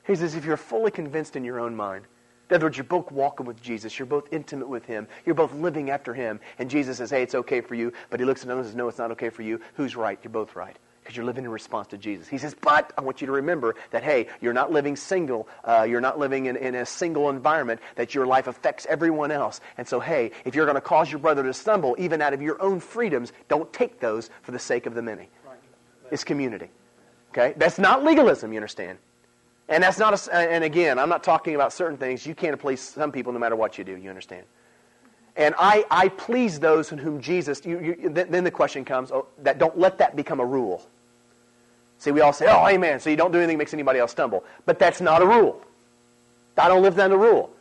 [0.06, 2.06] He says, If you're fully convinced in your own mind,
[2.50, 3.98] in other words, you're both walking with Jesus.
[3.98, 5.08] You're both intimate with Him.
[5.26, 6.40] You're both living after Him.
[6.60, 7.92] And Jesus says, hey, it's okay for you.
[8.10, 9.60] But He looks at them and says, no, it's not okay for you.
[9.76, 10.20] Who's right?
[10.24, 10.78] You're both right.
[11.02, 12.28] Because you're living in response to Jesus.
[12.28, 15.48] He says, but I want you to remember that, hey, you're not living single.
[15.64, 19.62] Uh, you're not living in, in a single environment, that your life affects everyone else.
[19.78, 22.42] And so, hey, if you're going to cause your brother to stumble, even out of
[22.42, 25.30] your own freedoms, don't take those for the sake of the many.
[26.12, 26.70] It's community.
[27.32, 27.54] Okay?
[27.58, 28.98] That's not legalism, you understand?
[29.68, 32.26] And that's not, a, and again, I'm not talking about certain things.
[32.26, 34.44] You can't please some people no matter what you do, you understand?
[35.36, 39.28] And I, I please those in whom Jesus, you, you, then the question comes, oh,
[39.40, 40.88] that don't let that become a rule.
[41.98, 44.12] See, we all say, oh, amen, so you don't do anything that makes anybody else
[44.12, 44.44] stumble.
[44.66, 45.62] But that's not a rule.
[46.58, 47.52] I don't live down the rule.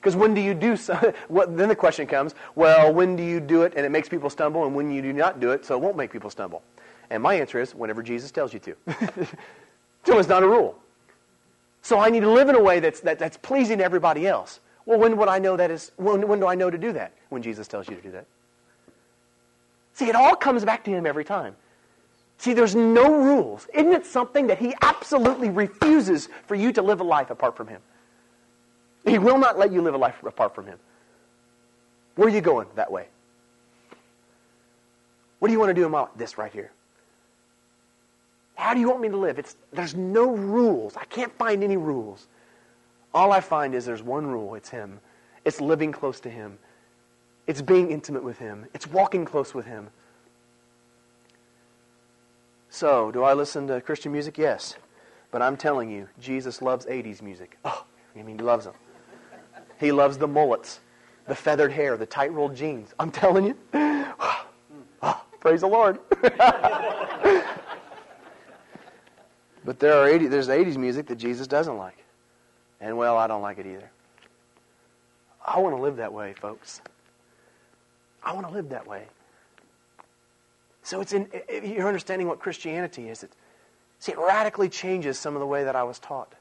[0.00, 1.14] Because when do you do so?
[1.28, 4.30] What, then the question comes, well, when do you do it and it makes people
[4.30, 6.62] stumble, and when you do not do it so it won't make people stumble?
[7.10, 8.76] And my answer is, whenever Jesus tells you to.
[10.04, 10.78] so it's not a rule.
[11.82, 14.60] So I need to live in a way that's, that, that's pleasing to everybody else.
[14.84, 17.12] Well, when would I know that is, when, when do I know to do that?
[17.28, 18.26] When Jesus tells you to do that.
[19.94, 21.56] See, it all comes back to him every time.
[22.38, 23.66] See, there's no rules.
[23.74, 27.66] Isn't it something that he absolutely refuses for you to live a life apart from
[27.66, 27.80] him?
[29.04, 30.78] He will not let you live a life apart from him.
[32.14, 33.08] Where are you going that way?
[35.38, 36.70] What do you want to do about this right here?
[38.58, 39.38] How do you want me to live?
[39.38, 40.96] It's, there's no rules.
[40.96, 42.26] I can't find any rules.
[43.14, 44.56] All I find is there's one rule.
[44.56, 44.98] It's Him.
[45.44, 46.58] It's living close to Him.
[47.46, 48.66] It's being intimate with Him.
[48.74, 49.90] It's walking close with Him.
[52.68, 54.36] So, do I listen to Christian music?
[54.36, 54.74] Yes.
[55.30, 57.56] But I'm telling you, Jesus loves 80s music.
[57.64, 57.84] Oh,
[58.16, 58.74] I mean, he loves them.
[59.78, 60.80] He loves the mullets,
[61.28, 62.92] the feathered hair, the tight rolled jeans.
[62.98, 63.56] I'm telling you.
[63.72, 66.00] Oh, praise the Lord.
[69.68, 72.02] But there are 80, there's 80s music that Jesus doesn't like.
[72.80, 73.90] And, well, I don't like it either.
[75.44, 76.80] I want to live that way, folks.
[78.22, 79.04] I want to live that way.
[80.84, 81.28] So it's in,
[81.62, 83.22] you're understanding what Christianity is.
[83.22, 83.30] It,
[83.98, 86.32] see, it radically changes some of the way that I was taught.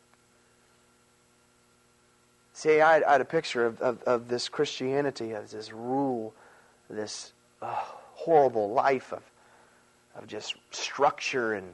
[2.53, 6.33] See, I had, I had a picture of, of, of, this Christianity of this rule,
[6.89, 7.75] this uh,
[8.13, 9.23] horrible life of,
[10.15, 11.73] of just structure and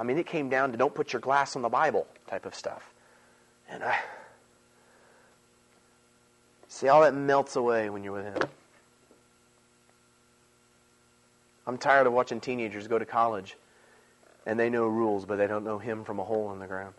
[0.00, 2.54] I mean, it came down to don't put your glass on the Bible type of
[2.54, 2.94] stuff.
[3.68, 3.98] And I
[6.68, 8.48] see all that melts away when you're with Him.
[11.66, 13.56] I'm tired of watching teenagers go to college
[14.46, 16.94] and they know rules, but they don't know Him from a hole in the ground.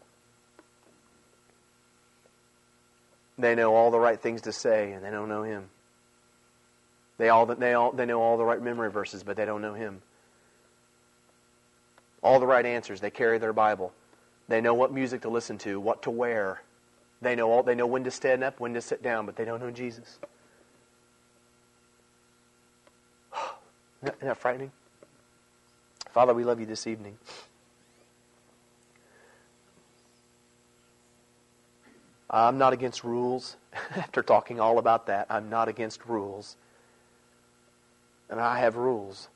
[3.40, 5.72] They know all the right things to say, and they don't know Him.
[7.18, 9.74] They all they all they know all the right memory verses, but they don't know
[9.74, 10.04] Him
[12.24, 13.02] all the right answers.
[13.02, 13.94] They carry their Bible.
[14.48, 16.62] They know what music to listen to, what to wear.
[17.22, 19.46] They know all, they know when to stand up, when to sit down, but they
[19.46, 20.20] don't know Jesus.
[24.04, 24.72] Isn't that frightening?
[26.12, 27.18] Father, we love you this evening.
[32.30, 33.58] I'm not against rules.
[33.96, 36.56] After talking all about that, I'm not against rules.
[38.30, 39.28] And I have rules.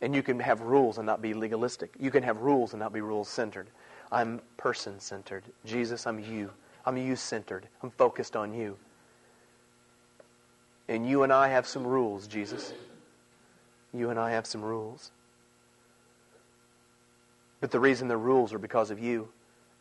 [0.00, 1.94] And you can have rules and not be legalistic.
[1.98, 3.68] You can have rules and not be rules centered.
[4.12, 5.44] I'm person centered.
[5.64, 6.50] Jesus, I'm you.
[6.86, 7.68] I'm you centered.
[7.82, 8.76] I'm focused on you.
[10.88, 12.72] And you and I have some rules, Jesus.
[13.92, 15.10] You and I have some rules.
[17.60, 19.28] But the reason they're rules are because of you.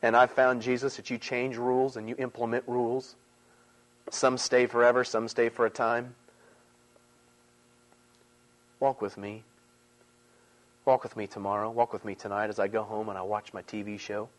[0.02, 3.16] And I've found, Jesus, that you change rules and you implement rules.
[4.10, 6.16] Some stay forever, some stay for a time.
[8.80, 9.44] Walk with me.
[10.88, 11.70] Walk with me tomorrow.
[11.70, 14.30] Walk with me tonight as I go home and I watch my TV show,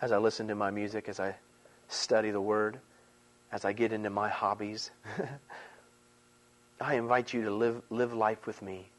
[0.00, 1.34] as I listen to my music, as I
[1.88, 2.78] study the Word,
[3.50, 4.92] as I get into my hobbies.
[6.80, 8.90] I invite you to live, live life with me.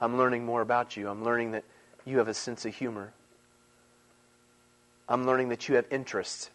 [0.00, 1.10] I'm learning more about you.
[1.10, 1.64] I'm learning that
[2.06, 3.12] you have a sense of humor.
[5.10, 6.48] I'm learning that you have interests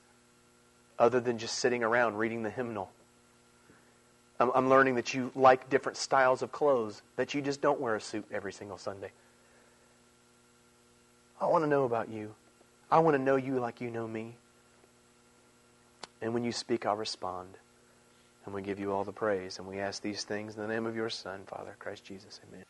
[0.97, 2.89] other than just sitting around reading the hymnal.
[4.39, 7.95] I'm, I'm learning that you like different styles of clothes, that you just don't wear
[7.95, 9.11] a suit every single Sunday.
[11.39, 12.33] I want to know about you.
[12.89, 14.35] I want to know you like you know me.
[16.21, 17.49] And when you speak, I'll respond.
[18.45, 19.59] And we give you all the praise.
[19.59, 22.39] And we ask these things in the name of your Son, Father, Christ Jesus.
[22.47, 22.63] Amen.